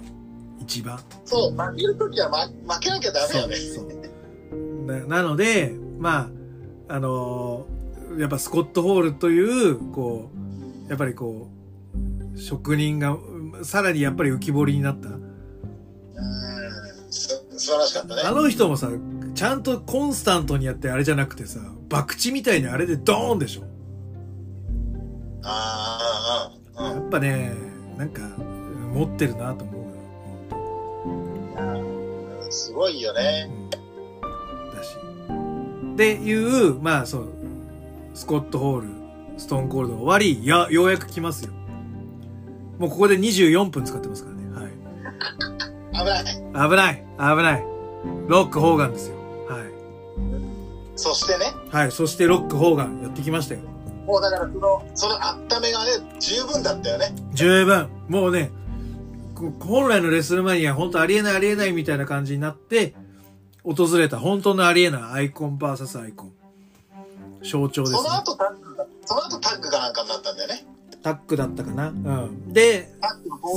[0.69, 0.75] は。
[0.75, 1.01] 一番。
[1.25, 3.57] そう、負けるときは、ま、負けなきゃダメよね。
[3.57, 3.99] そうそう
[4.89, 6.31] ななのでま
[6.89, 7.79] ああのー
[8.19, 10.31] やっぱスコット・ホールというこ
[10.87, 11.51] うやっぱりこ
[12.35, 13.19] う職人が
[13.63, 15.19] さらにやっぱり浮き彫りになったうん
[17.11, 17.29] す
[17.59, 18.23] 素晴らしかったね。
[18.25, 18.89] あの人もさ
[19.35, 23.65] ちゃんとコンスタントにやってあれじゃなくてさ博打みたいにあれでドーンでしょ
[25.43, 27.03] ああ、うん、うん。
[27.03, 27.53] やっぱね
[27.99, 28.23] なんか
[28.95, 29.78] 持ってるなと思う
[32.51, 33.51] すごいよね。
[34.75, 34.97] だし。
[35.95, 37.29] っていう、まあそう、
[38.15, 38.89] スコット・ホール、
[39.37, 41.53] ストーンコールド終わり、や、ようやく来ますよ。
[42.79, 44.39] もうここで24分使ってますからね。
[45.99, 46.25] 危ない。
[46.53, 46.71] はい。
[46.71, 47.65] 危ない危ない
[48.29, 49.17] ロック・ホーガンですよ。
[49.49, 49.73] はい。
[50.97, 51.93] そしてね、はい。
[51.93, 53.61] そしてロック・ホーガンやってきましたよ。
[54.07, 57.15] もうだからその、その温めがね、十分だったよね。
[57.33, 57.89] 十分。
[58.09, 58.58] もうね、こ
[59.61, 62.95] 本来のレスルマニア、本当ありえないありえないみたいな感じになって、
[63.65, 66.33] 訪れた本当のありえないアイコン VS アイコン。
[67.43, 68.15] 象徴ですねその。
[68.17, 70.67] 後タッグが、その後タッグかなんかになったんだよね。
[71.03, 71.89] タッグだったかな。
[71.89, 72.53] うん。
[72.53, 72.91] で、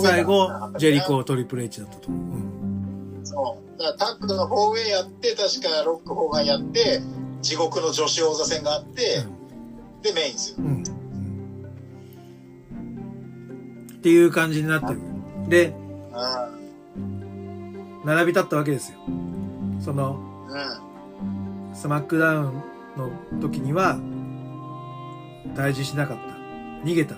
[0.04, 2.38] 最後ジェリコトリプル H だったと思う。
[2.38, 3.22] うん。
[3.24, 3.80] そう。
[3.80, 7.02] だからタッグのフォーウェイやって、確かロックフォーガンやって、
[7.41, 9.26] 地獄の女子王座戦があって、
[10.04, 10.58] で、メインですよ。
[10.60, 10.65] うん。
[10.65, 10.84] うん。
[13.94, 15.11] っていう感じになってる。
[15.52, 15.74] で、
[16.14, 16.50] あ
[18.06, 19.00] 並び立ったわけですよ。
[19.82, 20.18] その、
[20.50, 21.76] うん。
[21.76, 22.64] スマックダウン
[22.96, 23.12] の
[23.42, 23.98] 時には、
[25.54, 26.88] 退治しなかった。
[26.88, 27.16] 逃げた。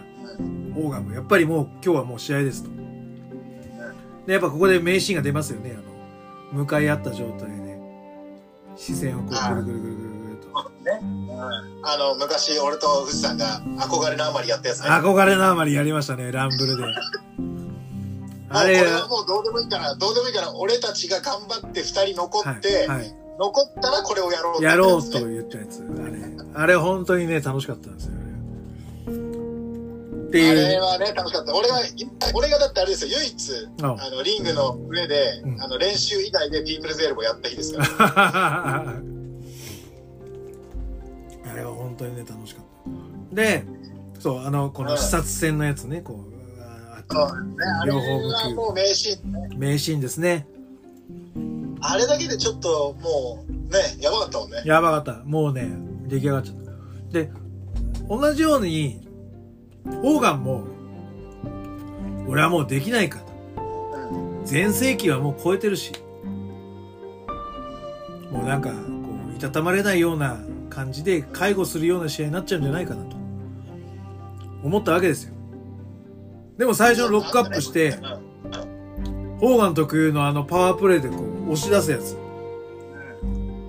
[0.75, 2.71] オーガンも、やっぱりもう今日はもう試合ですと。
[4.25, 5.77] で、やっぱここで名シーンが出ますよね。
[5.77, 7.79] あの、向かい合った状態で、
[8.75, 10.69] 視線をこうぐるぐるぐるぐるぐると。
[10.83, 10.99] ね。
[11.01, 11.85] うん。
[11.85, 14.89] あの、昔、俺と富士山が憧れのあまりやったやつね。
[14.89, 16.83] 憧れのあまりやりましたね、ランブルで。
[18.53, 23.15] あれ、はもうどうでもいいから、どうでもいいから、俺たちが頑張って二人残って、はい、はい。
[23.39, 25.83] 残ったらこれをやろうやろうと言ったやつ。
[25.83, 26.19] あれ、
[26.53, 28.23] あれ本当にね、楽しかったんですよね。
[30.27, 30.55] ってあいう。
[30.55, 31.55] れはね、楽しかった。
[31.55, 31.75] 俺が、
[32.33, 37.87] 俺がだってあれですよ、唯一、ああの、リングの上で、うんあの、練習以外でピープルズエルボーやった日ですから。
[41.45, 42.65] あれは本当にね、楽しかっ
[43.29, 43.35] た。
[43.35, 43.63] で、
[44.19, 46.32] そう、あの、この視察戦のやつね、こう、あ
[47.11, 47.99] そうね、あれは
[48.55, 49.49] もう名シーンね。
[49.55, 50.47] 名シーンですね。
[51.81, 54.61] あれだけでちょっともう、ね、やばかったもんね。
[54.65, 55.23] やばかった。
[55.25, 55.69] もうね、
[56.07, 56.71] 出来上がっちゃった。
[57.11, 57.31] で、
[58.07, 59.07] 同じように、
[60.01, 60.63] オーガンも、
[62.27, 63.25] 俺はもうできないかと。
[63.61, 64.45] うん。
[64.45, 65.91] 全盛期はもう超えてるし、
[68.31, 68.75] もうなんか、こ
[69.33, 70.39] う、いたたまれないような
[70.69, 73.17] 感じで介護するような試合になっちゃうんじゃないかなと、
[74.63, 75.33] 思ったわけですよ。
[76.57, 77.97] でも最初ロックアップして、
[79.39, 82.15] ホーガン特有のあのパワープレイでこう、押し出すやつ。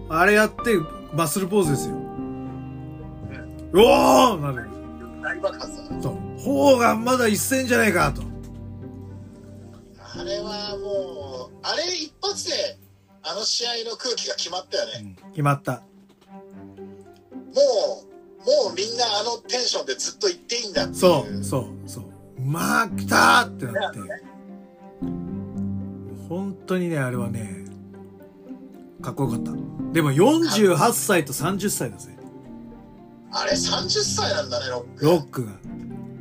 [0.08, 0.76] あれやって、
[1.12, 1.96] マッスルポーズですよ。
[3.72, 4.62] うおーなる。
[4.62, 5.22] うん。
[5.22, 6.02] 大爆発だな。
[6.02, 6.12] そう。
[6.38, 8.22] ホーガンまだ一戦じゃないかと。
[10.16, 12.78] あれはもう、あれ一発で、
[13.22, 15.16] あの試合の空気が決まったよね。
[15.30, 15.72] 決まった。
[15.72, 15.82] もう、
[18.46, 20.96] もうみんなあのテンションでずっと言っていいんだっていう。
[20.96, 22.13] そう、そう、そう。
[22.44, 23.98] まあ、来たーってなって。
[26.28, 27.64] 本当にね、あれはね、
[29.00, 29.52] かっこよかった。
[29.92, 32.14] でも48歳と30歳だぜ。
[33.32, 35.04] あれ30歳なんだね、ロック。
[35.04, 35.52] ロックが。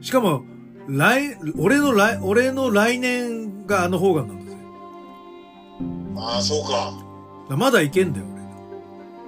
[0.02, 0.44] しかも、
[0.88, 4.58] 来、俺の来、俺の来年があの方がなんだぜ。
[6.18, 6.64] ああ、そう
[7.50, 7.56] か。
[7.56, 8.26] まだいけんだよ、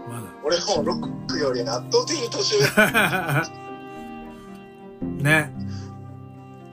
[0.08, 0.16] 俺。
[0.18, 2.66] ま俺もロックより圧倒的に年上。
[2.76, 3.50] だ。
[5.02, 5.54] ね。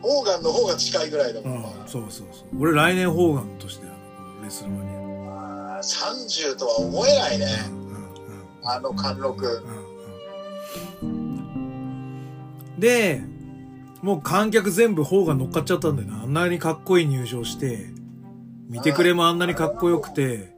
[0.02, 1.56] オーガンの方が近いぐらいだもん。
[1.56, 2.60] うん、そうそうそう。
[2.60, 3.86] 俺来年ホーガンとして、
[4.42, 4.90] レスルマニ
[5.28, 5.78] ア。
[5.78, 7.46] あー30とは思えないね。
[7.70, 7.82] うん
[8.64, 9.62] あの貫禄。
[11.02, 11.32] うんうん
[12.78, 13.22] で、
[14.02, 16.22] もう観客全部方が乗っかっちゃったんだよな。
[16.22, 17.90] あんなにかっこいい入場して、
[18.68, 20.52] 見てくれもあんなにかっこよくて、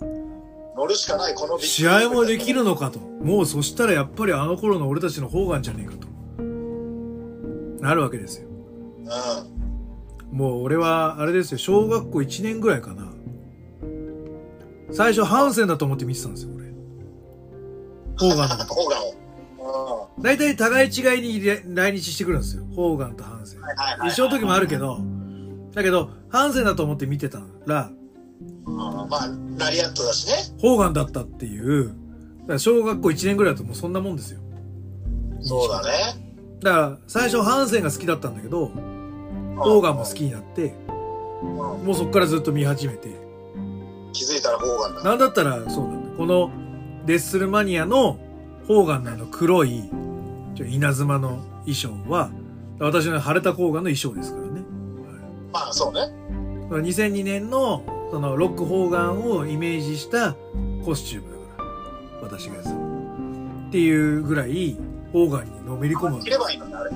[0.74, 2.98] 乗るしかない、この試合もできるのかと。
[2.98, 6.08] もうそしたらやっぱりあの頃の俺たちの方がんじゃねえかと。
[7.82, 8.48] なるわけですよ。
[9.04, 10.36] うん。
[10.36, 13.12] もう俺は、あれですよ、小学校1年ぐらいかな。
[14.92, 16.66] 最初ハンセンだと思って見てたんですよ、俺。
[18.18, 18.64] ホーガンの。
[18.64, 19.02] ホーガン
[19.68, 20.08] を。
[20.16, 20.22] うん。
[20.22, 21.40] 大体互い違いに
[21.74, 22.64] 来日してくるんですよ。
[22.74, 23.60] ホーガンとハンセン。
[24.08, 24.98] 一緒の時もあるけど、
[25.74, 27.90] だけど、ハンセンだと思って見てたら、
[28.66, 30.56] うんまあ、ラリアットだしね。
[30.60, 31.88] ホーガンだったっていう、
[32.42, 34.40] だから小学校1年ぐらいだともうそんなもんですよ。
[35.42, 36.23] そうだね。
[36.64, 38.72] だから、最初ハンセンが好きだったんだけど、
[39.58, 40.94] ホーガンも好きになって、うん
[41.84, 43.10] もうそっからずっと見始めて、
[44.14, 45.02] 気づいたらホーガンだ。
[45.02, 46.16] なんだったら、そうなんだ。
[46.16, 46.50] この、
[47.04, 48.18] レッスルマニアの
[48.66, 49.90] ホーガンのあの黒い、
[50.54, 52.30] ちょ稲妻の衣装は、
[52.78, 54.62] 私の晴れたガンの衣装ですからね。
[55.52, 56.00] まあ、そうね。
[56.70, 60.34] 2002年の、その、ロックホーガンをイメージした
[60.82, 61.62] コスチュームだか
[62.22, 64.78] ら、私がやつっていうぐらい、
[65.14, 66.90] ホーガンにのめり込むわけ着ればいいのに、あれ。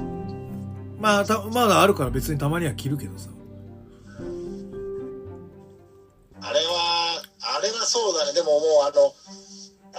[0.98, 3.28] まあ、た、まだあるから別にたまには着るけどさ。
[6.40, 8.33] あれは、あれはそうだね。
[8.33, 9.14] でももう、あの、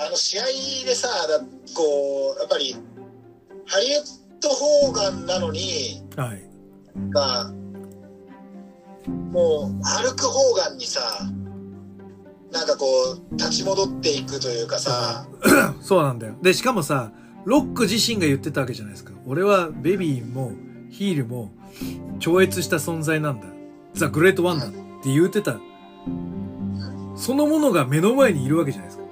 [0.05, 0.43] あの、試合
[0.85, 1.39] でさ、だ
[1.73, 2.75] こう、やっぱり、
[3.65, 4.03] ハリウッ
[4.41, 6.43] ド・ホーガンなのに、はい。
[7.11, 7.49] が、
[9.31, 10.99] もう、ハルク・ホーガンにさ、
[12.51, 12.85] なんかこ
[13.31, 15.25] う、立ち戻っていくというかさ、
[15.81, 16.35] そうなんだよ。
[16.41, 17.13] で、しかもさ、
[17.45, 19.13] ロック自身が言ってたわけじゃないですか。
[19.25, 20.53] 俺はベビーも
[20.89, 21.51] ヒールも
[22.19, 23.47] 超越した存在なんだ。
[23.93, 24.73] ザ・グレート・ワンダーっ
[25.03, 25.59] て言ってた。
[27.15, 29.03] そのものが目の前にいるわけじゃないですか。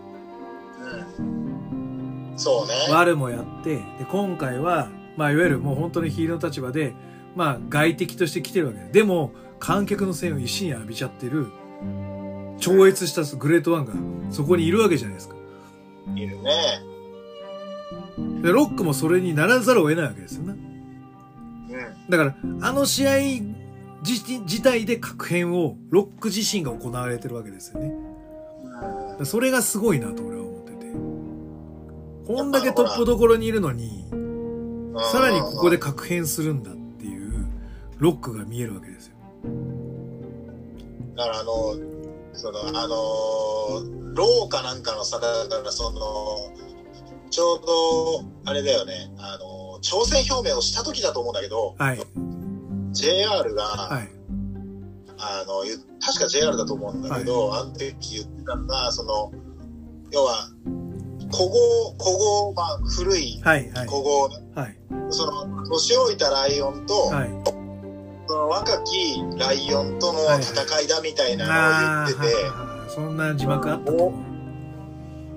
[1.20, 2.34] うん。
[2.38, 2.74] そうね。
[2.94, 6.94] 悪もやって、で、今回は、まあ、いわゆるもう本当にヒールの立場で、
[7.36, 8.90] まあ、外敵として来てるわけで。
[8.92, 11.48] でも、観客の線を一心に浴びちゃってる、
[12.60, 13.94] 超越したグレートワンが
[14.30, 15.36] そこにいるわけじゃないですか。
[16.16, 16.52] いるね。
[18.41, 20.56] で、ロックもそれにならざるを得ないわけですよね。
[21.69, 22.10] うん。
[22.10, 23.17] だから、あの試合
[24.04, 27.88] 自自体で確変をロック自身が行われてるわけですよね。
[27.88, 28.17] うん
[29.26, 30.91] それがすごいなと俺は思ってて。
[32.28, 34.06] こんだけトップどころにいるのに、
[35.12, 37.47] さらにここで確変するんだっていう
[37.97, 39.15] ロックが見えるわけですよ。
[41.15, 41.76] だからあの、
[42.34, 46.67] その、あの、廊下なんかのさ、だからその、
[47.38, 52.00] ちょうど、あれだよね、あの、挑戦表明をした時だと思うんだけど、はい。
[52.93, 54.10] JR が、はい。
[55.19, 59.32] あの、ゆ確か JR だと思うんだけど、あの時言ってたのが、その、
[60.12, 60.50] 要は、
[61.32, 63.69] 古豪、古豪、まあ、古いはい。
[63.69, 63.88] はい。
[63.88, 64.78] 古豪、はい。
[65.12, 67.30] その、年老いたライオンと、はい。
[68.28, 73.91] その若きライオンとの戦いだみたいなのを言ってて、はいはいはいそんな字幕あった。
[73.91, 74.12] オ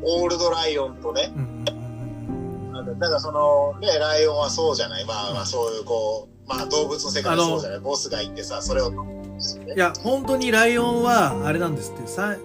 [0.03, 1.61] ールドライオンとね、うん
[3.01, 5.07] だからその、ね、ライオンはそうじゃない。
[5.07, 7.81] まあまあそういうこう、まあ動物の世界でそうじゃない。
[7.81, 8.93] ボスがいてさ、それを、
[9.75, 12.37] いや、本当にライオンは、あれなんですって、さ、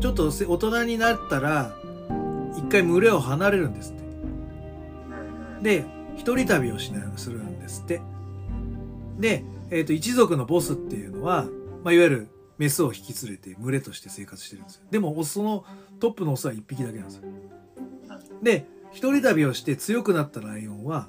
[0.00, 1.76] ちょっとせ大人になったら、
[2.56, 3.94] 一回群れを離れるんですっ
[5.62, 5.80] て。
[5.80, 5.84] で、
[6.16, 8.00] 一人旅をしな、するんですって。
[9.18, 11.44] で、えっ、と、一族のボスっていうのは、
[11.84, 14.82] まあ、いわゆるメスを引き連れて群れとして生活してるんですよ。
[14.90, 15.64] でも、オスの
[16.00, 17.24] トップのオスは一匹だけなんですよ。
[18.42, 21.08] で、一人旅をして強くなったライオンは、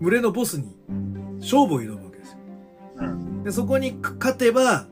[0.00, 0.76] 群れのボスに
[1.40, 2.38] 勝負を挑むわけですよ。
[2.96, 4.86] うんで、そこに勝てば、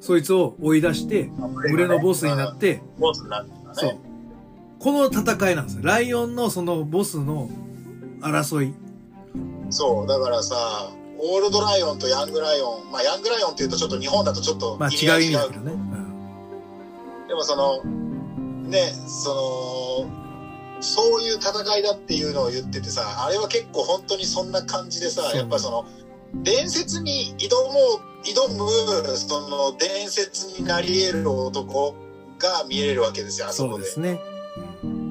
[0.00, 1.30] そいつを追い出して、
[1.68, 2.56] 群れのボスになっ。
[2.56, 3.64] て、ボスになってたね。
[3.72, 3.98] そう。
[4.78, 5.82] この戦いなんですよ。
[5.84, 7.48] ライオンのそのボスの
[8.20, 8.74] 争い。
[9.70, 15.72] そう、だからさ、オールドライオンとヤングライオン、まあヤングライオンっていうとちょっと日本だとちょっとまあ違う意味だけどね。
[15.72, 16.02] うん
[17.32, 17.82] でもその、
[18.68, 19.81] ね、その、
[20.80, 25.84] そういう戦いだっていうのを言っててさ、あれは結構本当にそんな感じでさ、やっぱその、
[26.42, 31.94] 伝説に挑もう、挑む、その伝説になり得る男
[32.38, 33.84] が見れるわけですよ、あそこで。
[33.84, 34.20] ですね。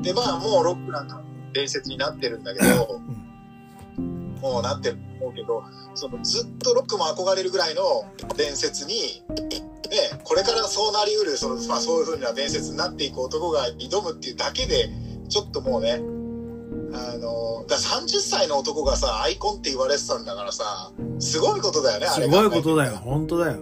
[0.01, 1.21] で、まあもうロックなんか
[1.53, 3.21] 伝説になってるんだけど、うん
[4.41, 5.63] もうなってると思うけど、
[5.93, 7.83] そのずっとロックも憧れるぐらいの
[8.35, 9.23] 伝説に、
[9.91, 14.89] ね、これからそうなりうる、そのまあ、そういう風な伝説になっていく男が挑むっていうだけで、
[15.27, 16.01] ちょっともうね、
[16.93, 22.97] あの、だから30歳の男がさ、アイコンって言われてたんだからさ、すごいことだよね、すごいことだよ。。
[22.97, 23.59] 本当だよ。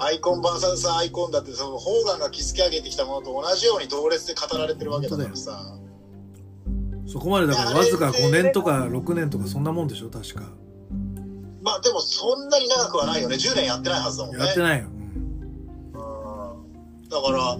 [0.00, 5.78] アイコン VS アイコンだって、その、ガンが築き上げてきたものと同じように同列で語られてるわけだからさ。
[7.06, 10.42] そこまでだからわずか5年とか6年とかそんなもんでしょ確か。
[11.68, 13.36] まあでもそんなに長くはないよね。
[13.36, 14.44] 10年やってないはずだもんね。
[14.44, 14.86] やってないよ。
[14.86, 14.98] うんうん
[17.08, 17.58] だから、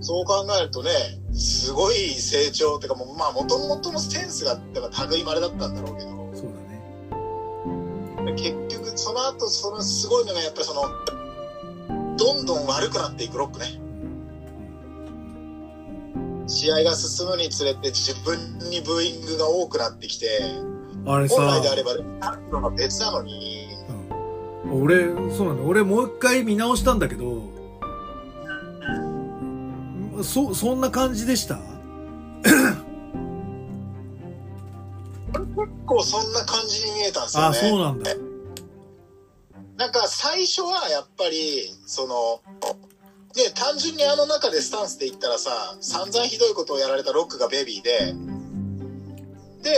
[0.00, 0.90] そう考えるとね、
[1.34, 6.52] すごい成長っていうか、もうまあ、もともとのセンスが、だから類まれだったんだろうけど、そう
[8.16, 8.32] だね。
[8.36, 13.66] 結局、その後、そのすごいのが、やっぱりその、どんどん悪くなっていくロックね。
[16.46, 18.38] 試合が進むにつれて、自分
[18.70, 20.26] にブーイングが多くなってきて、
[21.06, 23.68] あれさ、本来であれば、あるのが別なのに、
[24.64, 25.62] うん俺、そうなんだ。
[25.62, 27.42] 俺もう一回見直したんだけど、
[30.22, 31.60] そ、そんな感じでした？
[32.42, 32.56] 結
[35.86, 37.48] 構そんな感じに見えたんですよね。
[37.48, 38.12] あ、そうなんだ。
[39.76, 42.40] なんか最初はやっぱり、その、
[43.34, 48.14] で、単純にあの中でスタンスで言ったらさ、散々ひどいことをやられたロックがベビーで、
[49.62, 49.70] で、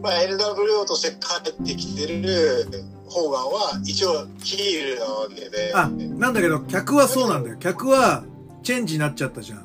[0.00, 2.66] まあ LWO として帰ってきてる
[3.06, 7.56] ホーガンは一応ヒールなわけで、あ、なんだけど、客はそうなんだよ。
[7.58, 8.24] 客は、
[8.62, 9.58] チェンジになっちゃったじゃん。
[9.58, 9.62] う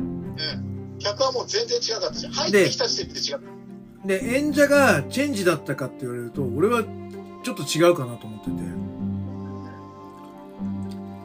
[0.00, 0.98] ん。
[0.98, 2.32] 客はもう全然違かったじゃん。
[2.32, 3.38] 入ってきた時点で違っ
[4.02, 4.06] た。
[4.06, 6.82] で、演者がチェンジだったかって言われると、俺は
[7.42, 8.56] ちょっと違うかなと思ってて。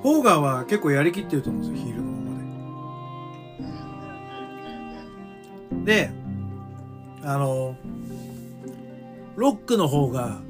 [0.03, 2.17] ホーガンは結構やりきってると思うんですよ、ヒールのま
[5.79, 6.09] まで。
[6.09, 6.11] で、
[7.23, 7.75] あの、
[9.35, 10.41] ロックの方が、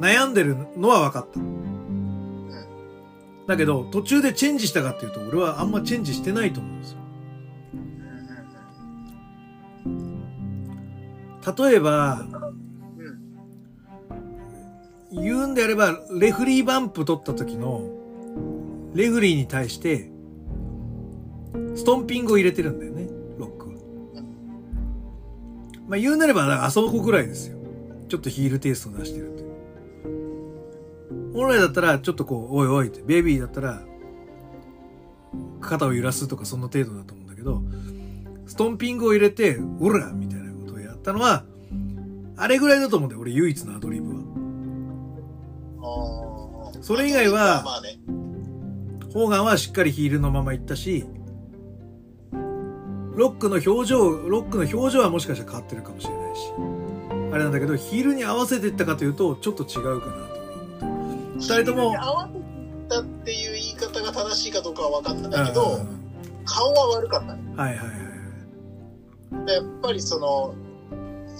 [0.00, 1.40] 悩んでるのは分かった。
[3.48, 6.98] だけど、途中でチェンジしたかっていうと、俺はあんまチェンジしてないと思うんですよ。
[11.56, 12.26] 例えば、
[15.10, 17.82] 言うんであれば、レフリーバンプ取った時の、
[18.94, 20.10] レフリーに対して、
[21.74, 23.07] ストンピングを入れてるんだよね、
[25.88, 27.58] まあ言うなれば、あそこぐらいですよ。
[28.08, 29.44] ちょっとヒールテイストを出してるって。
[31.34, 33.82] 本来だったら、ちょっとこう、おいおいって、ベイビーだったら、
[35.60, 37.62] 肩を揺らすとかその程度だと思うんだけど、
[38.46, 41.44] ストンピングを入れて、オラみたいなことをやったのは、
[42.36, 44.18] あれぐらいだと思うんだよ、俺唯一のアドリブは。
[46.80, 47.98] それ以外はまあね。
[49.12, 51.06] ホーガンはしっかりヒールのまま行ったし、
[53.18, 56.52] ロックの表情、ロックの表情はもしかしたら変わってるかもしれないし、
[57.32, 61.38] あれなんだけど、ヒールに合わせていったかというと、ちょっと違うかなと思って。
[61.38, 62.44] 二人とも、合わせて
[62.88, 65.98] たっていう言い方が正しいかどうかは分かんないけど、うん
[66.44, 67.40] 顔は悪かったね。
[67.56, 69.46] はいはいはい。
[69.46, 70.54] でやっぱりその、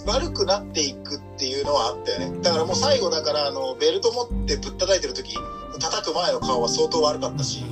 [0.05, 2.39] 悪くなっていくっていうのはあったよね。
[2.41, 5.33] だからもう最後だから、あの、ベルト持ってぶったたいてる時、
[5.79, 7.63] 叩く前の顔は相当悪かったし、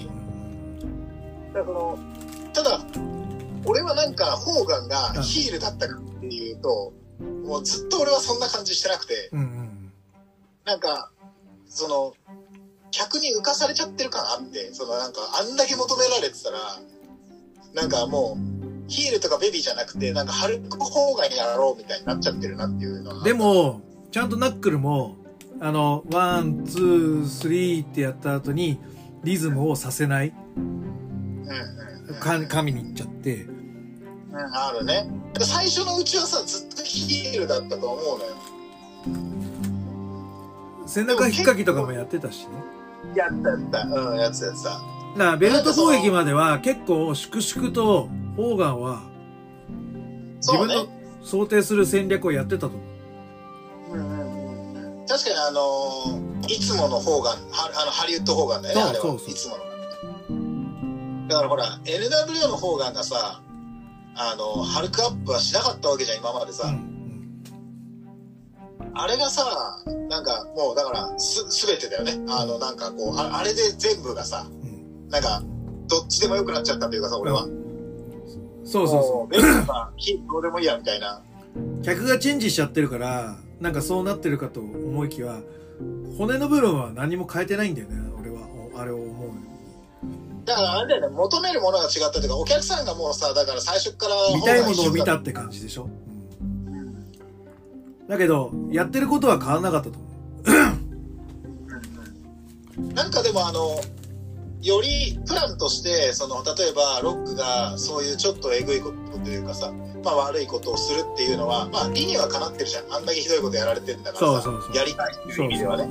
[1.53, 1.99] だからその、
[2.53, 2.80] ただ、
[3.68, 6.93] 俺はなんか、ホーガンがヒールだったかっていうと、
[7.45, 9.91] もうずっと俺はそんな感じしてなくて、うんうん。
[10.65, 11.11] なんか、
[11.68, 12.13] その、
[12.91, 16.59] 客に浮かされちゃってる感あって、そのなんか、あんだけ求められてたら、
[17.74, 23.24] なんかもう、ヒールとかベビーじゃなくて、なんか、ハルクホーガンやろうみたいになっちゃってるなっていうのは。
[23.24, 25.18] で、も、ちゃんとナックルも、
[25.59, 28.80] あの、 one、two、three ってやった後に、
[29.24, 32.20] リズムをさせない、うんうんうん。
[32.20, 33.57] か噛みに行っちゃって、うん、
[34.54, 35.08] あるね。
[35.40, 38.36] 最初のうちはさ、ずっとヒールだったと思うのよ。
[40.86, 42.54] 背中引っかきとかもやってたしね。
[43.16, 43.82] やったやった。
[43.84, 44.82] うん、やつやつさ。
[45.18, 49.02] だからベルト攻撃までは結構粛々とホーガンは
[50.38, 50.88] 自分の。
[51.24, 52.78] 想定する戦略をやってたと思
[53.92, 53.98] う。
[53.98, 54.28] うんうんうん
[55.08, 57.38] 確かにあのーいつもの方が、は
[57.82, 58.96] あの、ハリウッド方眼だよね。
[58.96, 61.28] そうそうそういつもの。
[61.28, 63.42] だからほら、NWO の方眼がさ、
[64.20, 66.68] あの、ハルクアップはしなかったわけじゃん、今までさ。
[66.68, 66.97] うん
[68.99, 69.43] あれがさ、
[70.09, 72.13] なんかもうだから、す、すべてだよね。
[72.30, 75.43] あの、なんかこう、ああれで全部がさ、うんうんなんか、
[75.88, 77.47] どっちでもよくなっちゃったというかさ、俺は。
[78.63, 79.32] そうそうそう。
[79.32, 81.22] ベルトが、火どうでもいいや、みたいな。
[81.80, 81.82] う。
[81.84, 85.41] 客がチェンジしちゃってるから、なんかそうなってるかと思いきや、
[86.18, 88.41] 骨の部分は何も変えてないんだよね、俺は。
[88.76, 89.30] おあれを思う。
[90.48, 95.89] だからあれだよね、求めるものが違ったというか、お客さんがもうさ、だから最初から、見たいものを見たって感じでしょ？
[96.41, 97.06] うん
[98.08, 100.08] だけど、やってることは変わらなかったと思
[102.93, 103.82] なんかでもあの、
[104.62, 109.74] よりプランとして、その、例えばロックがそういうちょっとえぐいことというかさ、
[110.04, 112.93] まあ悪いことをするっていうのは、まあ理にはかなってるじゃん。
[112.93, 115.89] あんだけひどいことやられてんだからさ、やりたいっていう意味ではね。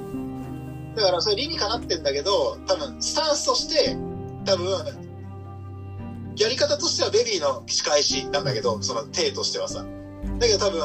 [0.96, 3.94] だからそれ理にかなってんだけど、多分スタンスとして、
[4.46, 5.06] 多分、
[6.36, 9.84] やり方としてはベビーの仕返しなんだけど、その体としてはさ。
[10.38, 10.80] だけど多分、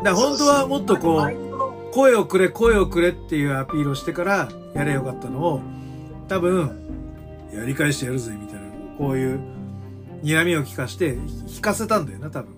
[0.00, 0.04] う。
[0.04, 5.60] だ本当はもっとこう、声をくれ、声をくれっていうアピールをしてからやれよかったのを、
[6.28, 6.78] 多分、
[7.52, 8.62] やり返してやるぜ、みたいな、
[8.96, 9.40] こういう、
[10.22, 12.54] 睨みを聞かして、引かせたんだよな、多分、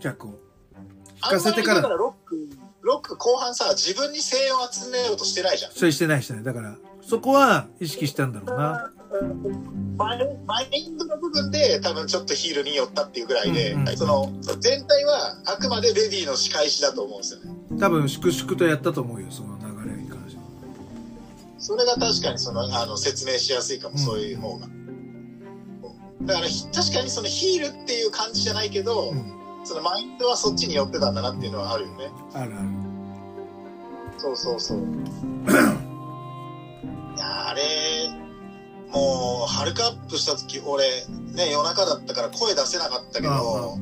[0.00, 0.38] 客を。
[1.22, 2.48] 聞かせてからロック、
[2.82, 5.72] ロック後半さ、自分に声援を集めようとしてないじゃん。
[5.72, 6.44] それしてないしてない。
[6.44, 6.76] だから、
[7.06, 8.90] そこは意識したんだろうな。
[9.96, 10.16] マ
[10.62, 17.78] インドの部分で多分ちょっとヒールに寄ったっていうぐらいで、うんうんその全体はあくまでベビーの仕返しだと思うんですよね。
[17.78, 20.42] 多分、粛々とやったと思うよ、その流れに関しては。
[21.58, 24.66] それが確かにそのあの説明しやすいかも、うんそういう方が。
[26.22, 29.32] だからひ確かにそのヒールっていう感じじゃないけど、うん。
[29.64, 32.10] そのマインドはそっちに寄ってたんだなっていうのはあるよね。
[32.34, 32.68] あるある。
[34.18, 34.80] そうそうそう。
[38.96, 40.84] もう、ハルクアップした時、俺、
[41.34, 43.78] ね、夜中だったから声出せなかったけど、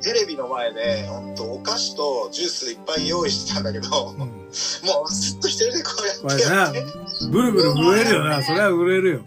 [0.00, 4.48] テレビの前で、ほんと、お菓子とジュースいっぱい用意してたんだけど、もうん。
[4.48, 4.52] う
[5.10, 6.82] ずっと一人でこうやってやって、
[7.30, 8.40] ブルブル震えるよな。
[8.42, 9.20] それは震えるよ。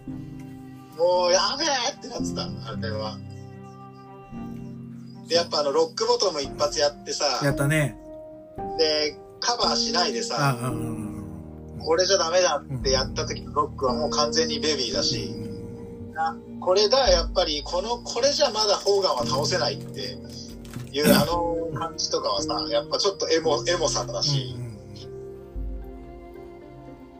[0.97, 3.17] もうやべえってなってた、あれは。
[5.27, 7.95] で、やっぱあの、ロックボトム一発やってさ、やったね。
[8.79, 11.10] で、カバーしないであさ、あ、うん。
[11.83, 15.33] これじゃダメだってやった時のロックはもう完全にベビーだし、
[16.59, 20.17] これだ、やっぱり、この、これじゃまだホーガンは倒せないって
[20.91, 24.55] いう、あの感じとかはさ、やっぱちょっとエモ、エモさだし、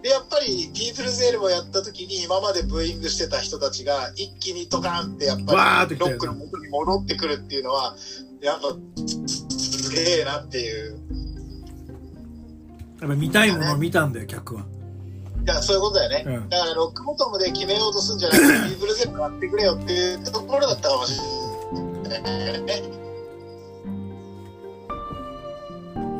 [0.03, 7.95] で、やっぱり、ピープルズエルボやった時に、今までブーイングしてた人たちが、一気にドカーンって、やっぱり、ロックの元に戻ってくるっていうのは、
[8.41, 8.75] やっぱ、
[9.17, 11.20] すげえなっていう。
[13.01, 14.61] やっぱ見たいものを見たんだよ、客は。
[14.61, 16.37] いや、そういうことだよね。
[16.37, 22.61] うんだから、ロックボトムで決めようとするんじゃなくて、ピープルズエルボやってくれよっていうところだったかもしれない。
[22.61, 22.83] ね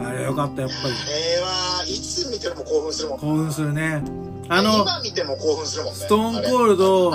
[0.04, 0.94] あれよかった、やっぱり。
[0.94, 3.20] あれはいつ見ても興奮するもん。
[3.20, 4.04] 興奮するね。
[4.50, 6.00] あの、今見ても興奮するもんね。
[6.00, 7.12] ストーンコールド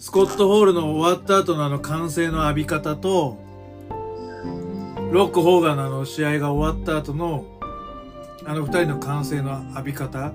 [0.00, 3.38] スコットホールの終わった後のあの歓声の浴び方と、
[5.12, 7.44] ロック・ホーガンのあの試合が終わった後の、
[8.46, 10.32] あの二人の歓声の浴び方。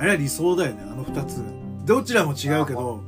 [0.00, 1.42] あれは理想だよね、あの二つ。
[1.84, 3.00] どちらも違うけど、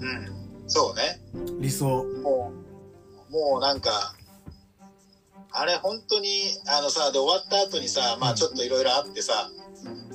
[0.00, 0.30] うん。
[0.66, 1.20] そうね。
[1.60, 2.04] 理想。
[2.22, 2.52] も
[3.28, 4.14] う、もうなんか、
[5.52, 6.28] あれ本当に、
[6.66, 9.50] あのさ、で終わった後にさ、まあちょっといろいろあってさ、
[9.84, 10.10] うん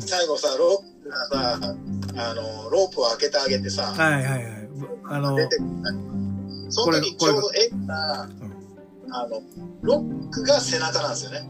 [0.00, 1.74] 最後さ、ロックがさ、
[2.16, 4.44] あの、ロープを開けてあげてさ、はいはいはい。
[5.10, 5.68] あの、出てくる
[6.70, 8.28] その時ちょうど絵が、
[9.10, 9.42] あの、
[9.82, 11.48] ロックが背中なんですよね。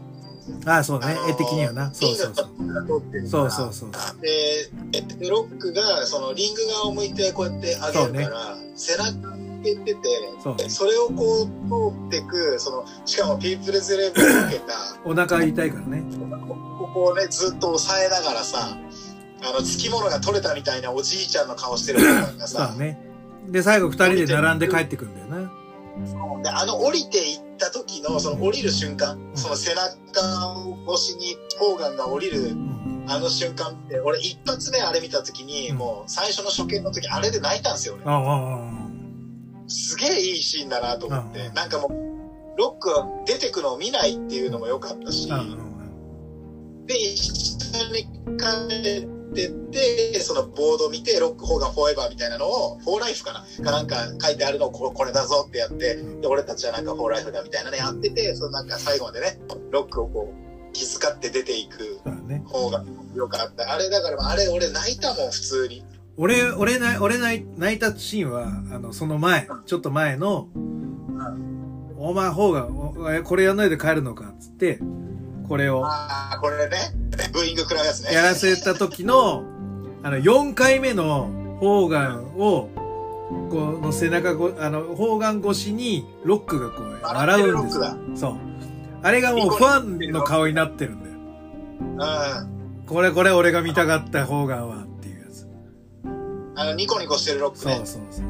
[0.65, 1.17] ああ、そうね。
[1.29, 1.93] 絵的にはな。
[1.93, 2.47] そうそうそう。
[3.27, 3.91] そうそうそう。
[4.21, 4.69] で、
[5.17, 9.13] でロックが、そのリング側を向いてこうやって上げるから、背中
[9.59, 9.99] 向けてて、
[10.43, 14.73] そうねそれをこう通ってく、その、しかもピープルズレブルを受けた、
[15.05, 16.03] お腹痛いからね。
[16.77, 18.77] ここをね、ずっと押さえながらさ、
[19.41, 22.99] あの、付き物が取れたみたいなおじいちゃんの顔してる方がさ、そうだね。
[23.47, 25.51] で、最後二人で並んで帰ってくんだよな。
[26.43, 29.37] であの降りていった時の、その降りる瞬間、ん。
[29.37, 29.91] その背中
[30.87, 33.05] 越しにホーガンが降りるうん。
[33.07, 35.77] あの瞬間って、俺一発目あれ見た時に、うん。
[35.77, 38.05] もう最初の初見の時あれで泣いたんですよ、俺。
[39.67, 41.53] すげえいいシーンだなと思って、うん。
[41.53, 45.29] なんかもう、ロックは出てくのを見ないっていうのも良かったし、
[46.85, 48.03] で、一緒に
[48.37, 59.39] 帰ってって、そのボードを見て、ロック、ホーガン、フォーエバーみたいなのを、フォーライフかなかなんか書いてあるのをこれこれだぞってやって、で、俺たちはなんかフォーライフだみたいなね、やってて、そのなんか最後までね、
[59.71, 61.99] ロックをこう、気遣って出ていく。
[62.45, 62.83] 方が
[63.15, 63.73] 良かった。
[63.73, 65.85] あれだから、あれ俺泣いたもん、普通に。
[66.17, 70.47] 俺、俺な、俺泣い泣いたシーンは、あの、その前、ちょっと前の、
[71.97, 72.67] お前方が、
[73.23, 74.79] これやんないで帰るのか、つって、
[75.47, 76.77] これをああ、これね、
[77.33, 78.13] ブーイング食らうやつね。
[78.13, 79.43] やらせた時の、
[80.03, 82.69] あの、4回目のホーガンを、
[83.49, 87.83] この背中ご、あの、ホーガン越しにロックがこう、笑うんですよ。
[88.15, 88.35] そう。
[89.01, 91.15] あれがもうファンの顔になってるんだよ。
[91.81, 92.85] うん。
[92.85, 95.47] これこれ俺が見たかったホーガンはっていうやつ。
[96.55, 97.81] あの、ニコニコしてるロックそうね。
[97.85, 98.25] そうそう。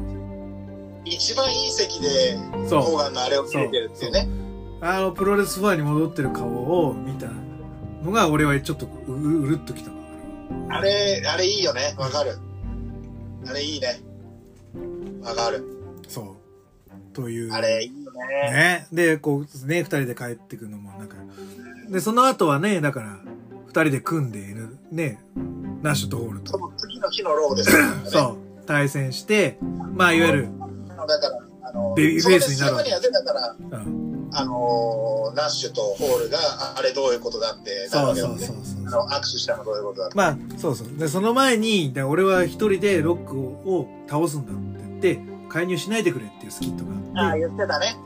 [1.04, 2.36] 一番いい席で、
[2.68, 4.28] そうホーガンのあれを切れてるっていうね。
[4.80, 7.26] あの、プロレスファンに戻ってる顔を見た
[8.02, 9.96] のが、俺はちょっとうるっときたわ。
[10.70, 11.94] あれ、あれいいよね。
[11.96, 12.38] わかる。
[13.46, 14.00] あれいいね。
[15.22, 15.64] わかる。
[16.08, 17.14] そう。
[17.14, 17.52] という。
[17.52, 18.18] あれいいよね。
[18.52, 18.86] ね。
[18.92, 21.16] で、こう、ね、二人で帰ってくるのも、なんか。
[21.88, 23.18] で、その後はね、だから、
[23.66, 25.20] 二人で組んでいる、ね、
[25.82, 26.52] ナッシュとホールと。
[26.52, 28.02] その次の日のローですよね。
[28.04, 28.66] そう。
[28.66, 29.58] 対戦して、
[29.94, 30.48] まあ、いわゆる、
[30.88, 32.76] だから、あの、ベビーフェイスになる
[33.24, 34.30] から、うん。
[34.32, 38.90] あの、ナッシュとホールが、ああれどういうことだってなるそうそうわけだうそうあ。
[38.90, 40.16] の、握手したのどういうことだって。
[40.16, 40.88] まあ、そうそう。
[40.96, 47.40] で、その前に、で俺は一人でロックを倒すんだって言って、介入しないでくれっていうスキットがああ、あって。
[47.40, 47.96] 言ってたね。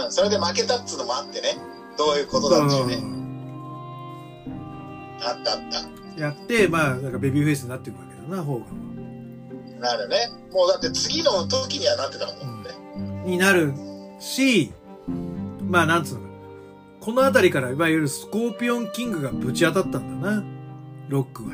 [0.00, 0.12] うんうん。
[0.12, 1.56] それで負けたっつうのもあってね。
[1.96, 2.96] どういうことだっていね。
[5.20, 5.80] そあったあった。
[6.16, 8.66] うやって、まあ、なんかベビーフェイスになっていくわけだな、方が。
[9.80, 10.28] なるね。
[10.52, 12.57] もうだって次の時にはなってたもんね。
[13.28, 13.74] になる
[14.18, 14.72] し、
[15.68, 16.26] まあ、なんつうのか。
[17.00, 20.44] この辺りから、いわゆるスコーピオンキングがぶち当たったんだな、
[21.08, 21.50] ロックは。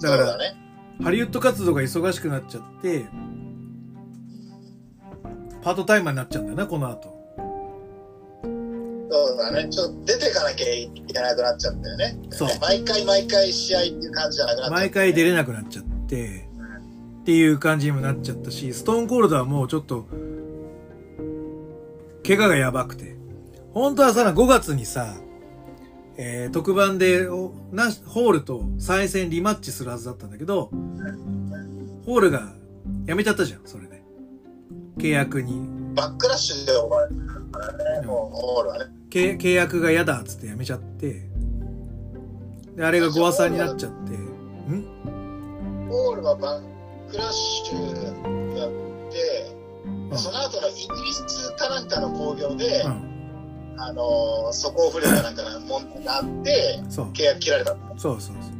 [0.00, 0.56] だからね。
[1.02, 3.06] ハリウッド活動が忙しくなっちゃって、
[5.62, 7.20] パートタイマーになっちゃうんだよな、この後。
[9.12, 9.68] そうだね。
[9.68, 12.18] ちょっと出てかなきゃいけなくなっちゃったよね。
[12.30, 14.70] そう毎回毎回試合っていう感じじゃなくなっちゃった。
[14.70, 16.48] 毎回出れなくなっちゃって、
[17.20, 20.06] っていう感じにもなっちゃったし、ストーンコールドはもうちょっと、
[22.30, 23.16] 怪我がやばくて。
[23.74, 25.16] 本当はさ、5月にさ、
[26.16, 30.70] えー、特番で、おな、ホールと再戦リマッチするはずだったんだけど、
[32.06, 32.52] ホールが
[33.06, 34.04] 辞めちゃったじゃん、それで。
[34.98, 35.94] 契約に。
[35.96, 37.16] バックラッシュで終わる
[37.50, 38.06] からね。
[38.06, 38.84] もう、ホールはね。
[39.10, 41.28] 契契約が嫌だっつって辞めちゃって、
[42.76, 44.84] で、あれがゴアさんになっちゃって、ん？
[45.88, 48.89] ホールはバックラッシュやって、
[50.10, 53.10] うんその後のイギリスかなんかの興行で、うん。
[53.78, 56.80] あのー、素行不良かなんかの問題があって。
[56.88, 57.76] 契約切られた。
[57.96, 58.50] そうそうそ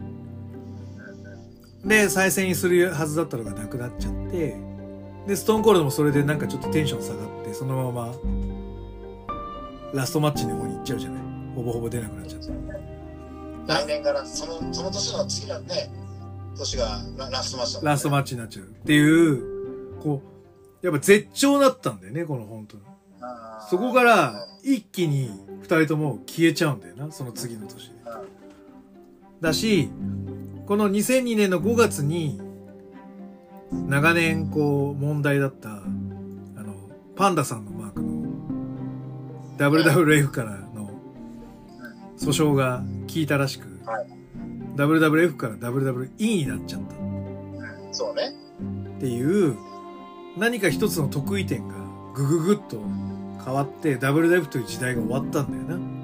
[1.84, 1.88] う。
[1.88, 4.56] で、再戦にするはずだったのがなくなっちゃって、
[5.26, 8.14] で、ストーンコールドもそれでなんかちょっとテンション下がって、そのまま、
[9.92, 11.22] ラストマッチの方に行っちゃうじゃない？
[11.56, 12.48] ほぼほぼ出なくなっちゃって。
[13.66, 15.90] 来年から、その、その年の次のね、
[16.56, 20.29] 年がララストマッチねラストマッチになっちゃうっていう、こう、
[20.82, 22.82] やっぱ絶頂だったんだよね、この本当に。
[23.68, 27.94] そこから、一気に二人とも消えちゃうんだよな、その次の年で。
[29.40, 29.90] だし、
[30.66, 32.40] この2002年の5月に、
[33.88, 36.74] 長年こう問題だった、あの、
[37.16, 38.08] パンダさんのマークの、
[39.58, 40.90] WWF からの
[42.18, 44.20] 訴訟が効いたらしく、はい
[44.76, 46.94] WWF から WWE になっちゃった
[47.92, 48.32] そうね。
[48.96, 49.56] っていう
[50.36, 51.74] 何か一つの得意点が
[52.14, 52.82] ぐぐぐっと
[53.44, 56.00] 変わって WWF という時代が終わったんだよな。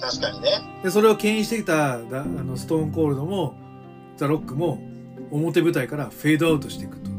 [0.00, 0.50] 確かにね。
[0.82, 3.54] で、それを牽引してきただあのストーンコールドも
[4.16, 4.80] ザ・ロックも
[5.30, 7.10] 表舞台からフェードアウトしていくと。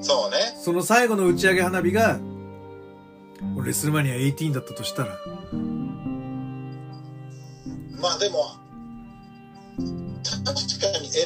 [0.00, 0.38] そうね。
[0.60, 2.18] その最後の打ち上げ花火が
[3.64, 5.18] レスルマニア18だったとしたら、
[8.00, 8.56] まあでも、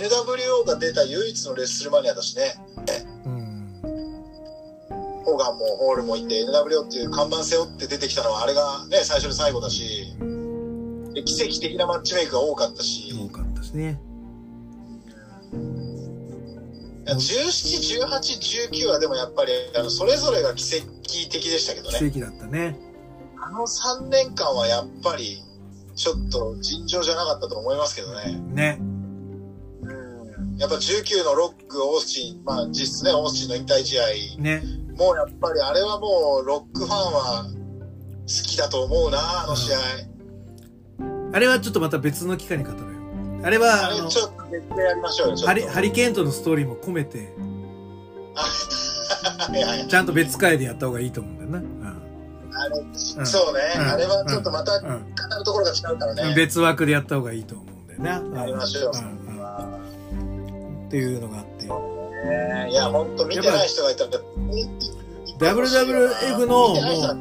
[0.01, 2.55] NWO が出た唯一のレッスルマニアだしね。
[3.25, 3.81] うん、
[5.25, 10.15] ホーガンもホールもいて NWO っていう看板背負って出てきたのはあれがね、最初で最後だし、
[11.15, 14.01] で奇跡的なマッチメイクが多かったし、多かったですね。
[17.05, 20.87] いや17、18、19はでもやっぱりあのそれぞれが奇跡
[21.31, 21.99] 的でしたけどね。
[21.99, 22.79] 奇跡だったね。
[23.45, 25.43] あの3年間はやっぱり
[25.95, 28.41] ちょっと尋常じゃなかったと思いますけどね。
[28.55, 28.92] ね。
[30.63, 34.63] うんやっぱ19のロック、オースチン、まあ実質ね、オースチンの引退試合、ね。
[34.97, 39.79] もうやっぱりあれはもうロックファンは好きだと思うな、あの試合。
[41.35, 42.87] あれはちょっとまた別の機会に語ろうよ。
[43.45, 45.37] あれは、あれちょっと別でやりましょうよ。
[45.39, 47.33] ハリハリケーンとのストーリーも込めて、
[49.89, 51.95] ちゃんと別回でやった方がいいと思うんだよな。
[52.55, 54.95] あれ、んそうね、うんあれはちょっとまたうん語
[55.39, 56.35] るところが違うからうんね。
[56.37, 58.41] 別枠でやった方がいいと思うんだよな。
[58.43, 58.97] やりましょう。
[58.97, 59.92] んうん
[60.93, 61.65] っていうのがあって。
[61.65, 64.11] ねいや、ほんと見てない人がいたら、
[65.39, 67.17] WWF の見てない人は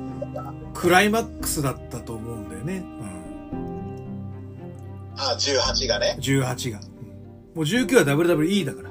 [0.73, 2.83] クライマックスだったと思うんだよね。
[5.15, 6.21] あ、18がねうん、。
[6.21, 6.79] 18が。
[6.79, 6.91] うん
[7.53, 8.89] もう19は WWE だから。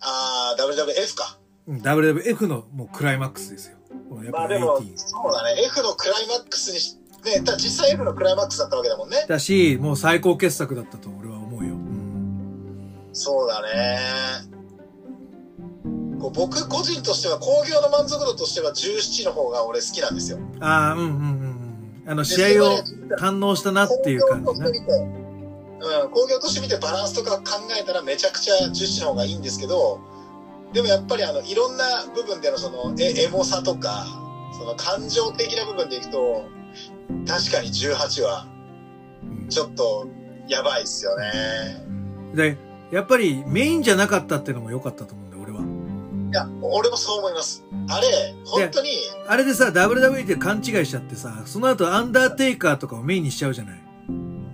[0.00, 1.38] あー、WWF か。
[1.68, 3.78] うん WWF のもうクライマックスですよ。
[4.30, 9.24] まあでも18、そうだね、F のクライマックスにし、ね、実際 F のクライマックスだったわけだもんね。
[9.26, 11.17] だし、もう最高傑作だったと思う
[13.18, 13.98] そうだね。
[16.20, 20.38] こう僕個人としては、興行の満足度としては17の方が俺好きなんですよ。
[20.60, 21.14] ああ、うんうんうん
[22.04, 22.10] うん。
[22.10, 22.78] あの、試合を
[23.20, 24.80] 堪能したなっていう感じな興行として。
[24.80, 30.00] 見て、うん、興行として見てバランスとか考えたらめちゃくちゃ17の方がいいんですけど、
[30.72, 34.06] でもやっぱりあの、いろんな部分でのその、え、エモさとか、
[34.56, 36.44] その感情的な部分でいくと、
[37.26, 38.46] 確かに18は
[39.22, 40.06] うんちょっと
[40.46, 41.88] やばいっすよね。
[42.34, 45.60] で、やっぱりメインじゃなかったっていうのも良かったと思うんだよ、俺は。
[45.60, 47.64] いや、俺もそう思います。
[47.88, 48.90] あれ、本当に、
[49.26, 53.80] あれでさ、WWE って勘違いしちゃってさ、その後アンダーテイカーとかをメインにしちゃうじゃない？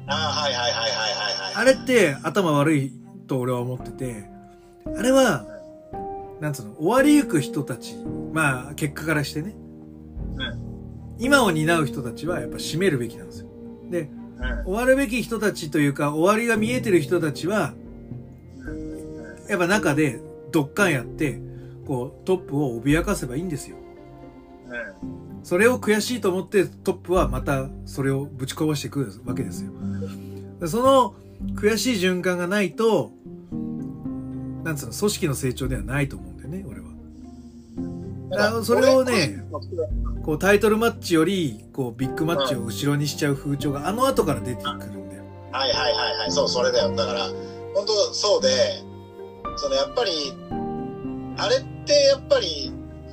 [0.07, 1.55] ああ、はいはいはいはいはいはい。
[1.55, 2.93] あれって頭悪い
[3.27, 4.29] と俺は思ってて、
[4.97, 5.47] あれは、
[6.41, 7.97] なんつうの、終わりゆく人たち、
[8.33, 9.57] まあ結果からしてね、
[11.19, 13.49] 今を担う人たちはやっぱ締めるべきなんですよ。
[13.91, 14.65] で、うん。
[14.65, 17.75] 終わるべき人たちというか、終わりが見えてる人たちは、
[19.49, 20.21] やっぱ中で
[20.51, 21.41] ドッカンやって、
[21.87, 23.77] こうトップを脅かせばいいんですよ。
[25.43, 29.73] それを悔しいと思ってトップはまたそれをぶち壊していくわけですよ。
[30.67, 31.15] その
[31.55, 33.13] 悔しい循環がないと、
[34.63, 36.87] なんつうの、組織の成長ではないと思うんだよね、俺は。
[38.31, 39.45] だからそれをね、
[40.23, 44.93] こうタイトルマッチより、こうビッグマッチを後ろにしちゃう風潮があの後から出てくるんだよ。
[45.53, 46.97] はいはいはいはい、そう、それだよ。
[46.97, 47.29] だから、
[47.75, 48.49] 本当そうで、
[49.57, 50.11] そのやっぱり、
[51.37, 52.73] あれってやっぱり、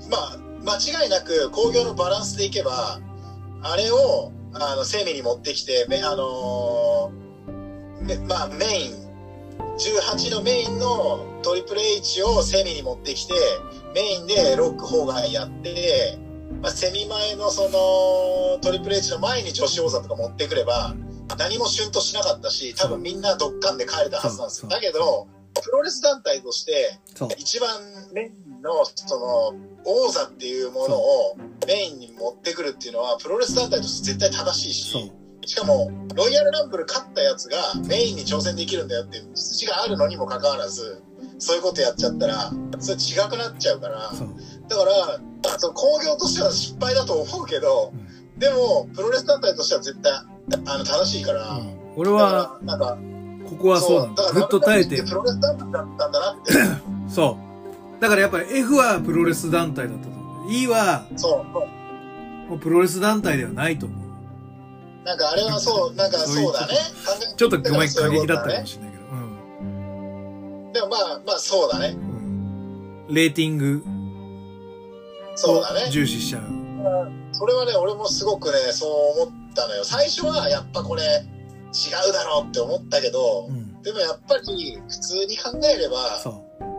[0.10, 3.00] まあ、間違いなく工業のバランスでいけば、
[3.64, 9.12] あれを、あの、セミに持ってきて、めあのーめまあ、メイン、
[9.78, 13.34] 18のメインのトリプル H をセミに持ってきて、
[13.94, 16.18] メインでロックホーガンやって、
[16.62, 20.96] まあ、セミ前のそのトリプル H の前に女子王座とか持ってくれば、
[21.38, 24.70] 何もシュンとしなかったし、多分みんなドッカンで帰れたはずなんですよ。
[24.70, 27.00] だけど、プロレス団体として。
[27.38, 27.70] 一番
[28.14, 31.38] メインの、その、王座っていうものを
[31.68, 35.12] メインに持ってくるっていうのは、プロレス団体として絶対正しいし、。
[35.46, 41.02] しかも、ロイヤルランブル勝ったやつがメインに挑戦できるんだよっていう筋があるのにもかかわらず、
[41.40, 44.12] そういうことやっちゃったら、それ違くなっちゃうから。
[44.68, 47.92] だから、その工業としては失敗だと思うけど、
[48.38, 52.98] でも、プロレス団体としては絶対、あの、正しいから、うん俺は、なんか、
[53.52, 54.32] ここはそうなんだ。
[54.32, 55.14] ぐっと耐えてプ。
[55.14, 56.54] ロレス団体だったんだなって。
[57.14, 57.38] そ
[58.00, 58.02] う。
[58.02, 60.54] だからやっぱり F はプロレス団体だったと思う。
[60.54, 61.46] E はそ
[62.48, 62.50] う。
[62.50, 65.06] もうプロレス団体ではないと思う。
[65.06, 66.76] なんかあれはそう、なんかそうだね。
[67.36, 68.66] ちょっとごめん、過激だったかねも。
[68.66, 69.04] しれないけど。
[69.04, 70.72] うん。
[70.72, 71.88] でもまあ、まあそうだね。
[71.90, 73.08] うん。
[73.10, 75.90] レーティングをそうだね。
[75.92, 76.44] 重視しちゃう。
[77.34, 79.84] それはね、俺もすごくね、そう思っったのよ。
[79.84, 81.04] 最初はやっぱこれ
[81.72, 83.82] 違うだろうって思ったけど、うん。
[83.82, 85.98] でもやっぱり普通に考えれば。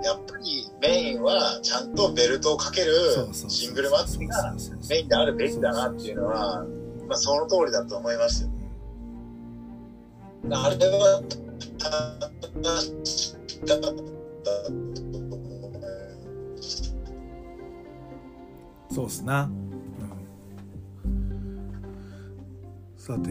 [0.05, 2.93] やっぱりメインはちゃんとベルトをかける。
[3.33, 4.53] シングルマッチが
[4.89, 6.65] メインであるべきだなっていうのは、
[7.07, 8.51] まあその通りだと思いますよ。
[10.51, 11.23] あれは、
[18.91, 19.49] そうっすな。
[21.05, 21.33] うん。
[22.97, 23.31] さて、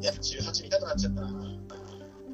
[0.00, 1.58] いや、18見たくなっちゃったな。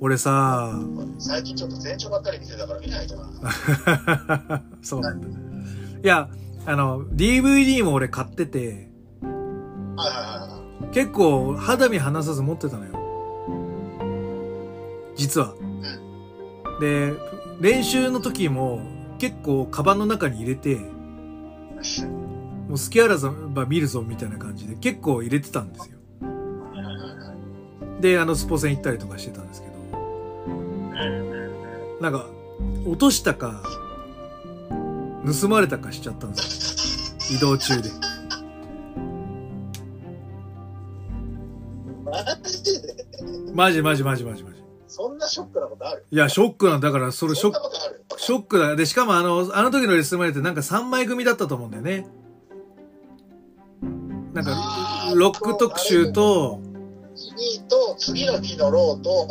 [0.00, 0.78] 俺さ、
[1.18, 4.62] 最近ちょっと前兆ばっかり見てたから見ないとな。
[4.82, 5.28] そうなんだ。
[5.28, 5.32] い
[6.06, 6.28] や、
[6.66, 8.90] あの、DVD も俺買ってて、
[9.96, 10.46] はいはいは
[10.80, 10.94] いはい。
[10.94, 12.92] 結構肌身離さず持ってたのよ。
[15.16, 15.54] 実は。
[16.80, 17.12] で、
[17.60, 18.80] 練習の時も
[19.18, 20.76] 結構カバンの中に入れて、
[22.68, 25.93] もう好きあらば見るぞみたいな感じで結構入れてたんですよ。
[28.04, 29.74] で、あのスポ戦行ったりとかしてたんですけど、
[32.02, 32.26] なんか、
[32.86, 33.62] 落としたか、
[35.40, 37.38] 盗まれたかしちゃったんですよ。
[37.38, 37.88] 移動中で。
[42.04, 42.12] マ
[42.44, 42.82] ジで？
[43.54, 44.62] マジマジマジマジ。
[44.86, 46.04] そんなショックなことある？
[46.10, 47.58] いや、ショックなんだから、それショック
[48.20, 48.76] ショックだ。
[48.76, 52.06] で、しかもあの、あの時のレッスンマネってなんか3枚組だったと思うんだよね。
[54.34, 56.60] なんかロック特集と、
[57.36, 59.28] 次と、次の日のローと、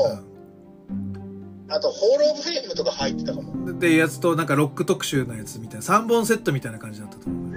[1.69, 3.51] あと、ホールオブフェイムとか入ってたかも。
[3.51, 7.53] うんで、やつとなんかロック特集のやつみたいな、3本セットみたいな感じだったと思う。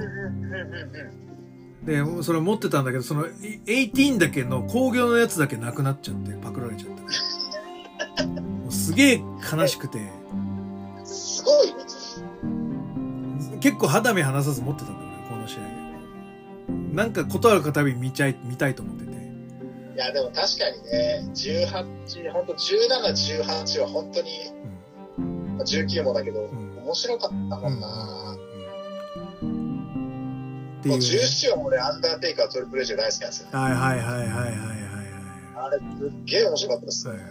[1.84, 6.96] で、それ持ってたんだけど、その、 X18だけの興行のやつだけなくなっちゃって、パクられちゃっ
[8.16, 8.26] た。
[8.26, 9.22] もうすげえ
[9.52, 10.00] 悲しくて、
[11.04, 11.74] すごいね。
[13.60, 15.60] 結構肌身離さず持ってたんだよね、この試合。
[16.94, 19.05] なんかことあるかたびに見ちゃい、見たいと思ってて。
[19.96, 24.30] いや、でも確かにね、18、本当17、18は本当に、
[25.56, 28.36] まあ19もだけど、ん面白かったもんな。
[28.36, 29.42] っ
[30.82, 31.04] ていう、もうね。
[31.06, 33.48] 17は俺、アンダーテイカー、トリプル H が大好きなんですよ。
[33.52, 34.56] はいはいはいはいはいはいはい。
[35.56, 37.08] あれ、すっげえ面白かったです。
[37.08, 37.26] はいはい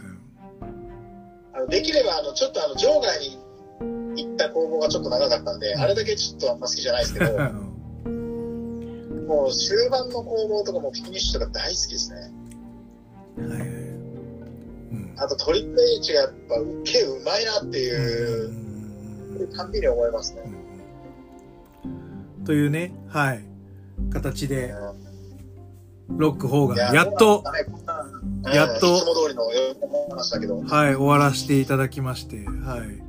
[1.53, 7.31] あのできれば、あの、ちょっとあの、場外に行った攻防がちょっと長かったんで、うんあれだけちょっとあんま好きじゃないですけど、
[9.25, 12.34] もう終盤の攻防とかもフィニッシュとか大好きですね。
[13.37, 18.65] はいはいうんあとトリプル H がやっぱ受けうまいなっていう
[19.43, 20.43] う、たんびに思いますね。
[22.45, 23.43] というね、はい。
[24.11, 24.69] 形で、い
[26.09, 29.45] ロック4がややっと、、うんやっといつも通りの
[30.11, 33.05] 話だけど、いはい、終わらせていただきまして、はい。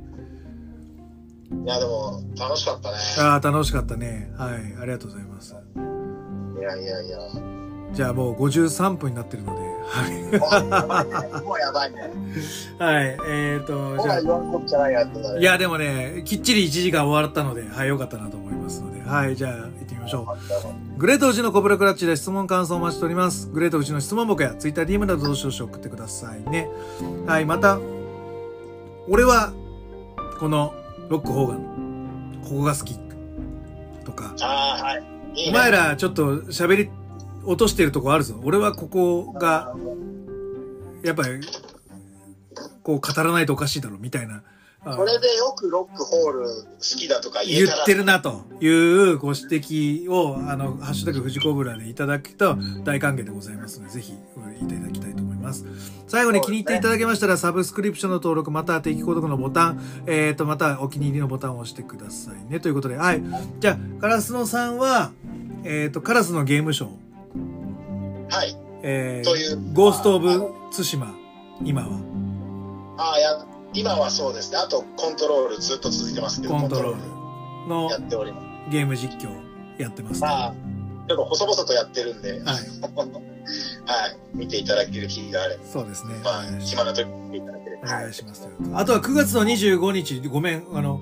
[1.67, 2.97] やでも楽しかったね。
[3.19, 4.31] ああ、楽しかったね。
[4.37, 5.53] はい、ありがとうございます。
[5.53, 7.56] いやいやいや。
[7.93, 11.43] じゃあもう53分になってるので、はい。
[11.43, 12.11] もうやばいね。
[12.77, 15.39] はい、えーと、じゃあ、ゃないや。
[15.39, 20.27] いや、でもね、きっちり1時間終わったので、はい、よかったなと思いますので、はい、じゃあ、行ってみましょ
[20.95, 20.99] う。
[20.99, 23.49] グレートうちのコブラクラッチで質問感想をお待ちしております。
[23.51, 26.69] グレートうちの質問僕や Twitter、DM などどしどし送ってくださいね。
[27.25, 27.79] はい、また、
[29.07, 29.53] 俺は、
[30.39, 30.73] この
[31.09, 32.99] ロック・ホーガン、ここが好き。
[34.03, 35.03] とか、ああ、はい。
[35.35, 36.89] いいねお前らちょっと喋り
[37.47, 38.39] 落としてるとこあるぞ。
[38.43, 39.73] 俺はここが、
[41.03, 41.39] やっぱり、
[42.83, 44.43] こう語らないとおかしいだろ、みたいな。
[44.85, 49.41] あこれでよくロックホール好きだとか言ってるなというご指
[50.05, 55.65] 摘を、あの、ハッシュタグ富士コブラでいただくと大歓迎でございますので、ぜひいただきたいと思います。
[56.07, 62.59] 最後に気に入っていただけましたら、サブスクリプションの登録、または定期購読のボタン、えっ、と、またお気に入りのボタンを押してくださいね。
[62.59, 63.23] ということで、はい。
[63.59, 65.11] じゃあ、カラスノさんは、
[65.63, 67.06] えっ、と、カラスのゲームショー、
[68.29, 68.55] はい。
[68.83, 71.13] えというゴースト・オブ・ツシマ、
[71.63, 71.87] 今は、
[72.97, 74.57] ああ、や、今はそうですね。
[74.57, 78.71] あと、コントロールずっと続いてますけど、コントロールのやっております。
[78.71, 79.29] ゲーム実況
[79.79, 80.53] やってます、まあ、
[81.07, 82.41] ちょっと細々とやってるんで、はい。
[82.43, 82.57] はい。
[84.33, 86.15] 見ていただける気があれば、そうですね。
[86.23, 87.87] まあ、暇な時に見ていただけれおば。
[87.87, 90.99] 願いしますあとは9月の25日、ごめん、あの、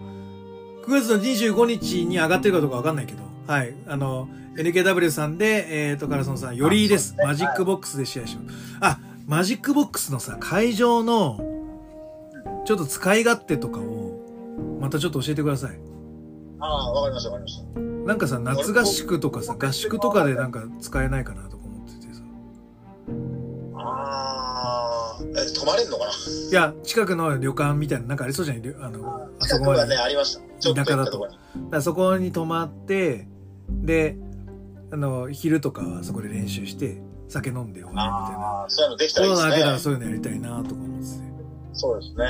[0.85, 4.27] 9月の25日に上がってるかどうかわかんないけど、はい、あの、
[4.57, 7.15] NKW さんで、えっ、と、カラソンさん、よりです。
[7.23, 8.57] マジックボックスで試合します。
[8.79, 11.39] あ、マジックボックスのさ、会場の、
[12.65, 14.17] ちょっと使い勝手とかを、
[14.79, 15.79] またちょっと教えてください。
[16.59, 17.79] ああ、わかりました、わかりました。
[18.07, 22.21] なんかさ、夏合宿とかさ、合宿とかでなんか使えないかなとか思っててさ。
[23.75, 26.11] ああ、え、泊まれんのかな？
[26.11, 28.75] いや、近くの旅館みたいな、なんかありそうじゃない？
[28.79, 29.89] あの、あそこまで。
[29.89, 30.41] ね、ありました。
[30.59, 31.29] ちょっと。
[31.69, 33.27] だそこに泊まって、
[33.69, 34.17] で、
[34.95, 38.65] あの、昼とかはそこで練習して、酒飲んで終わりみたいな。
[38.69, 39.51] そういうのできたコロらいいですね。
[39.51, 41.09] ナ明けたらそういうのやりたいなとか思ってて。
[41.73, 42.25] そうですね。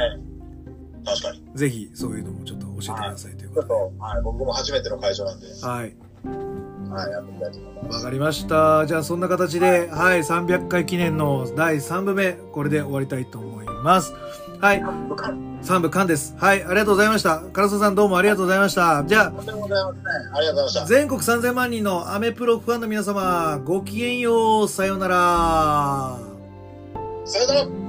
[1.06, 1.44] 確かに。
[1.54, 5.54] ぜひ、そういうのもちょっと教えてくださいということちょっと、はい、僕も初めての会場なんで、で。
[5.54, 5.96] はい。
[6.90, 7.96] はい、やってみたいと思います。
[7.98, 8.88] わかりました。
[8.88, 14.12] じゃあそんな形で、はい、300回記念の第3部目、これで終わりたいと思います。
[14.60, 14.84] はい、
[15.62, 16.36] 三部完です。
[16.38, 17.40] はい、ありがとうございました。
[17.54, 19.04] 唐沢さんどうもありがとうございました。
[19.06, 20.36] じゃあ、とんでもございません。
[20.36, 20.86] ありがとうございました。
[20.86, 26.18] 全国3000万人のアメプロファンの皆様、ごきげんよう、さようなら。
[27.26, 27.85] さようなら